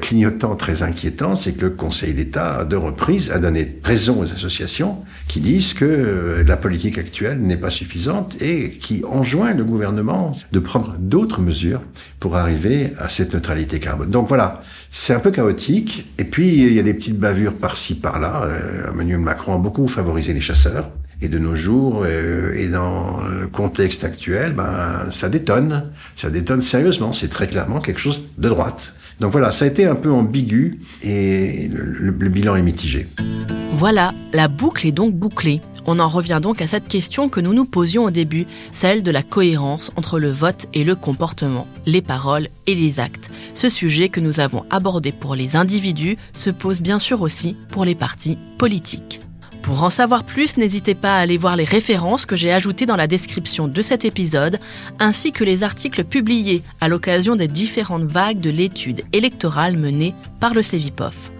clignotants 0.00 0.56
très 0.56 0.82
inquiétants, 0.82 1.36
c'est 1.36 1.52
que 1.52 1.62
le 1.62 1.70
Conseil 1.70 2.14
d'État, 2.14 2.58
à 2.58 2.64
deux 2.64 2.78
reprises, 2.78 3.30
a 3.30 3.38
donné 3.38 3.78
raison 3.84 4.20
aux 4.20 4.32
associations 4.32 5.04
qui 5.28 5.40
disent 5.40 5.74
que 5.74 5.84
euh, 5.84 6.44
la 6.44 6.56
politique 6.56 6.98
actuelle 6.98 7.40
n'est 7.40 7.56
pas 7.56 7.70
suffisante 7.70 8.36
et 8.40 8.70
qui 8.70 9.04
enjoint 9.08 9.54
le 9.54 9.64
gouvernement 9.64 10.32
de 10.52 10.58
prendre 10.58 10.94
d'autres 10.98 11.40
mesures 11.40 11.82
pour 12.20 12.36
arriver 12.36 12.92
à 12.98 13.08
cette 13.08 13.34
neutralité 13.34 13.78
carbone. 13.80 14.10
Donc 14.10 14.28
voilà, 14.28 14.62
c'est 14.90 15.14
un 15.14 15.20
peu 15.20 15.30
chaotique. 15.30 16.06
Et 16.18 16.24
puis 16.24 16.48
il 16.48 16.72
y 16.72 16.78
a 16.78 16.82
des 16.82 16.94
petites 16.94 17.18
bavures 17.18 17.54
par-ci 17.54 17.94
par-là. 17.94 18.42
Euh, 18.44 18.90
Emmanuel 18.92 19.20
Macron 19.20 19.54
a 19.54 19.58
beaucoup 19.58 19.86
favorisé 19.86 20.15
les 20.16 20.40
chasseurs. 20.40 20.90
Et 21.22 21.28
de 21.28 21.38
nos 21.38 21.54
jours, 21.54 22.02
euh, 22.04 22.52
et 22.54 22.68
dans 22.68 23.22
le 23.22 23.46
contexte 23.46 24.04
actuel, 24.04 24.52
ben, 24.52 25.06
ça 25.10 25.30
détonne. 25.30 25.90
Ça 26.14 26.28
détonne 26.28 26.60
sérieusement. 26.60 27.14
C'est 27.14 27.28
très 27.28 27.46
clairement 27.46 27.80
quelque 27.80 28.00
chose 28.00 28.20
de 28.36 28.48
droite. 28.48 28.94
Donc 29.20 29.32
voilà, 29.32 29.50
ça 29.50 29.64
a 29.64 29.68
été 29.68 29.86
un 29.86 29.94
peu 29.94 30.10
ambigu 30.10 30.80
et 31.02 31.68
le, 31.68 32.10
le 32.10 32.28
bilan 32.28 32.56
est 32.56 32.62
mitigé. 32.62 33.06
Voilà, 33.72 34.12
la 34.34 34.48
boucle 34.48 34.86
est 34.86 34.92
donc 34.92 35.14
bouclée. 35.14 35.62
On 35.86 36.00
en 36.00 36.08
revient 36.08 36.40
donc 36.42 36.60
à 36.60 36.66
cette 36.66 36.88
question 36.88 37.28
que 37.28 37.40
nous 37.40 37.54
nous 37.54 37.64
posions 37.64 38.04
au 38.04 38.10
début, 38.10 38.46
celle 38.72 39.02
de 39.02 39.10
la 39.10 39.22
cohérence 39.22 39.92
entre 39.96 40.18
le 40.18 40.30
vote 40.30 40.66
et 40.74 40.82
le 40.82 40.96
comportement, 40.96 41.66
les 41.86 42.02
paroles 42.02 42.48
et 42.66 42.74
les 42.74 42.98
actes. 42.98 43.30
Ce 43.54 43.68
sujet 43.68 44.08
que 44.08 44.20
nous 44.20 44.40
avons 44.40 44.64
abordé 44.70 45.12
pour 45.12 45.36
les 45.36 45.56
individus 45.56 46.16
se 46.32 46.50
pose 46.50 46.80
bien 46.80 46.98
sûr 46.98 47.22
aussi 47.22 47.56
pour 47.70 47.84
les 47.84 47.94
partis 47.94 48.36
politiques. 48.58 49.20
Pour 49.66 49.82
en 49.82 49.90
savoir 49.90 50.22
plus, 50.22 50.58
n'hésitez 50.58 50.94
pas 50.94 51.16
à 51.16 51.18
aller 51.18 51.36
voir 51.36 51.56
les 51.56 51.64
références 51.64 52.24
que 52.24 52.36
j'ai 52.36 52.52
ajoutées 52.52 52.86
dans 52.86 52.94
la 52.94 53.08
description 53.08 53.66
de 53.66 53.82
cet 53.82 54.04
épisode, 54.04 54.60
ainsi 55.00 55.32
que 55.32 55.42
les 55.42 55.64
articles 55.64 56.04
publiés 56.04 56.62
à 56.80 56.86
l'occasion 56.86 57.34
des 57.34 57.48
différentes 57.48 58.04
vagues 58.04 58.38
de 58.38 58.50
l'étude 58.50 59.02
électorale 59.12 59.76
menée 59.76 60.14
par 60.38 60.54
le 60.54 60.62
CEVIPOF. 60.62 61.32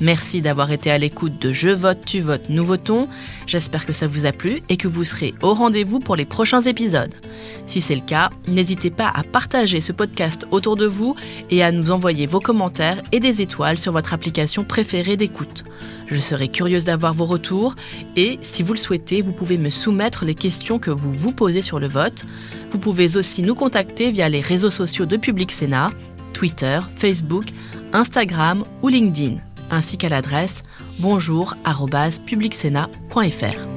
Merci 0.00 0.42
d'avoir 0.42 0.70
été 0.70 0.92
à 0.92 0.98
l'écoute 0.98 1.40
de 1.40 1.52
Je 1.52 1.70
vote, 1.70 1.98
tu 2.06 2.20
votes, 2.20 2.48
nous 2.50 2.64
votons. 2.64 3.08
J'espère 3.46 3.84
que 3.84 3.92
ça 3.92 4.06
vous 4.06 4.26
a 4.26 4.32
plu 4.32 4.62
et 4.68 4.76
que 4.76 4.86
vous 4.86 5.02
serez 5.02 5.34
au 5.42 5.54
rendez-vous 5.54 5.98
pour 5.98 6.14
les 6.14 6.24
prochains 6.24 6.62
épisodes. 6.62 7.14
Si 7.66 7.80
c'est 7.80 7.96
le 7.96 8.00
cas, 8.00 8.30
n'hésitez 8.46 8.90
pas 8.90 9.10
à 9.12 9.24
partager 9.24 9.80
ce 9.80 9.90
podcast 9.90 10.46
autour 10.52 10.76
de 10.76 10.86
vous 10.86 11.16
et 11.50 11.64
à 11.64 11.72
nous 11.72 11.90
envoyer 11.90 12.26
vos 12.26 12.38
commentaires 12.38 13.02
et 13.10 13.18
des 13.18 13.42
étoiles 13.42 13.78
sur 13.78 13.92
votre 13.92 14.14
application 14.14 14.62
préférée 14.62 15.16
d'écoute. 15.16 15.64
Je 16.06 16.20
serai 16.20 16.48
curieuse 16.48 16.84
d'avoir 16.84 17.12
vos 17.12 17.26
retours 17.26 17.74
et, 18.16 18.38
si 18.40 18.62
vous 18.62 18.74
le 18.74 18.78
souhaitez, 18.78 19.20
vous 19.20 19.32
pouvez 19.32 19.58
me 19.58 19.68
soumettre 19.68 20.24
les 20.24 20.36
questions 20.36 20.78
que 20.78 20.92
vous 20.92 21.12
vous 21.12 21.32
posez 21.32 21.60
sur 21.60 21.80
le 21.80 21.88
vote. 21.88 22.24
Vous 22.70 22.78
pouvez 22.78 23.16
aussi 23.16 23.42
nous 23.42 23.56
contacter 23.56 24.12
via 24.12 24.28
les 24.28 24.40
réseaux 24.40 24.70
sociaux 24.70 25.06
de 25.06 25.16
Public 25.16 25.50
Sénat, 25.50 25.90
Twitter, 26.32 26.80
Facebook, 26.96 27.46
Instagram 27.92 28.64
ou 28.82 28.88
LinkedIn, 28.88 29.38
ainsi 29.70 29.98
qu'à 29.98 30.08
l'adresse 30.08 30.62
bonjour@publicsénat.fr. 31.00 33.68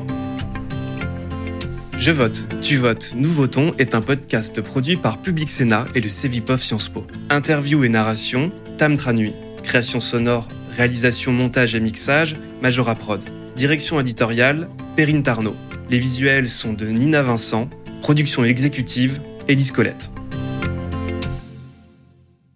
Je 1.97 2.11
vote, 2.11 2.43
tu 2.63 2.77
votes, 2.77 3.11
nous 3.15 3.29
votons 3.29 3.73
est 3.77 3.93
un 3.93 4.01
podcast 4.01 4.59
produit 4.61 4.97
par 4.97 5.19
Public 5.19 5.51
Sénat 5.51 5.85
et 5.93 6.01
le 6.01 6.09
Cevipof 6.09 6.63
Sciences 6.63 6.89
Po. 6.89 7.05
Interview 7.29 7.83
et 7.83 7.89
narration, 7.89 8.51
Tam 8.79 8.97
Tranui. 8.97 9.33
Création 9.63 9.99
sonore, 9.99 10.47
réalisation, 10.75 11.31
montage 11.31 11.75
et 11.75 11.79
mixage, 11.79 12.35
Majora 12.63 12.95
Prod. 12.95 13.21
Direction 13.55 13.99
éditoriale, 13.99 14.67
Perrine 14.95 15.21
Tarnot. 15.21 15.55
Les 15.91 15.99
visuels 15.99 16.49
sont 16.49 16.73
de 16.73 16.87
Nina 16.87 17.21
Vincent. 17.21 17.69
Production 18.01 18.43
exécutive, 18.45 19.21
Élise 19.47 19.71
Colette. 19.71 20.09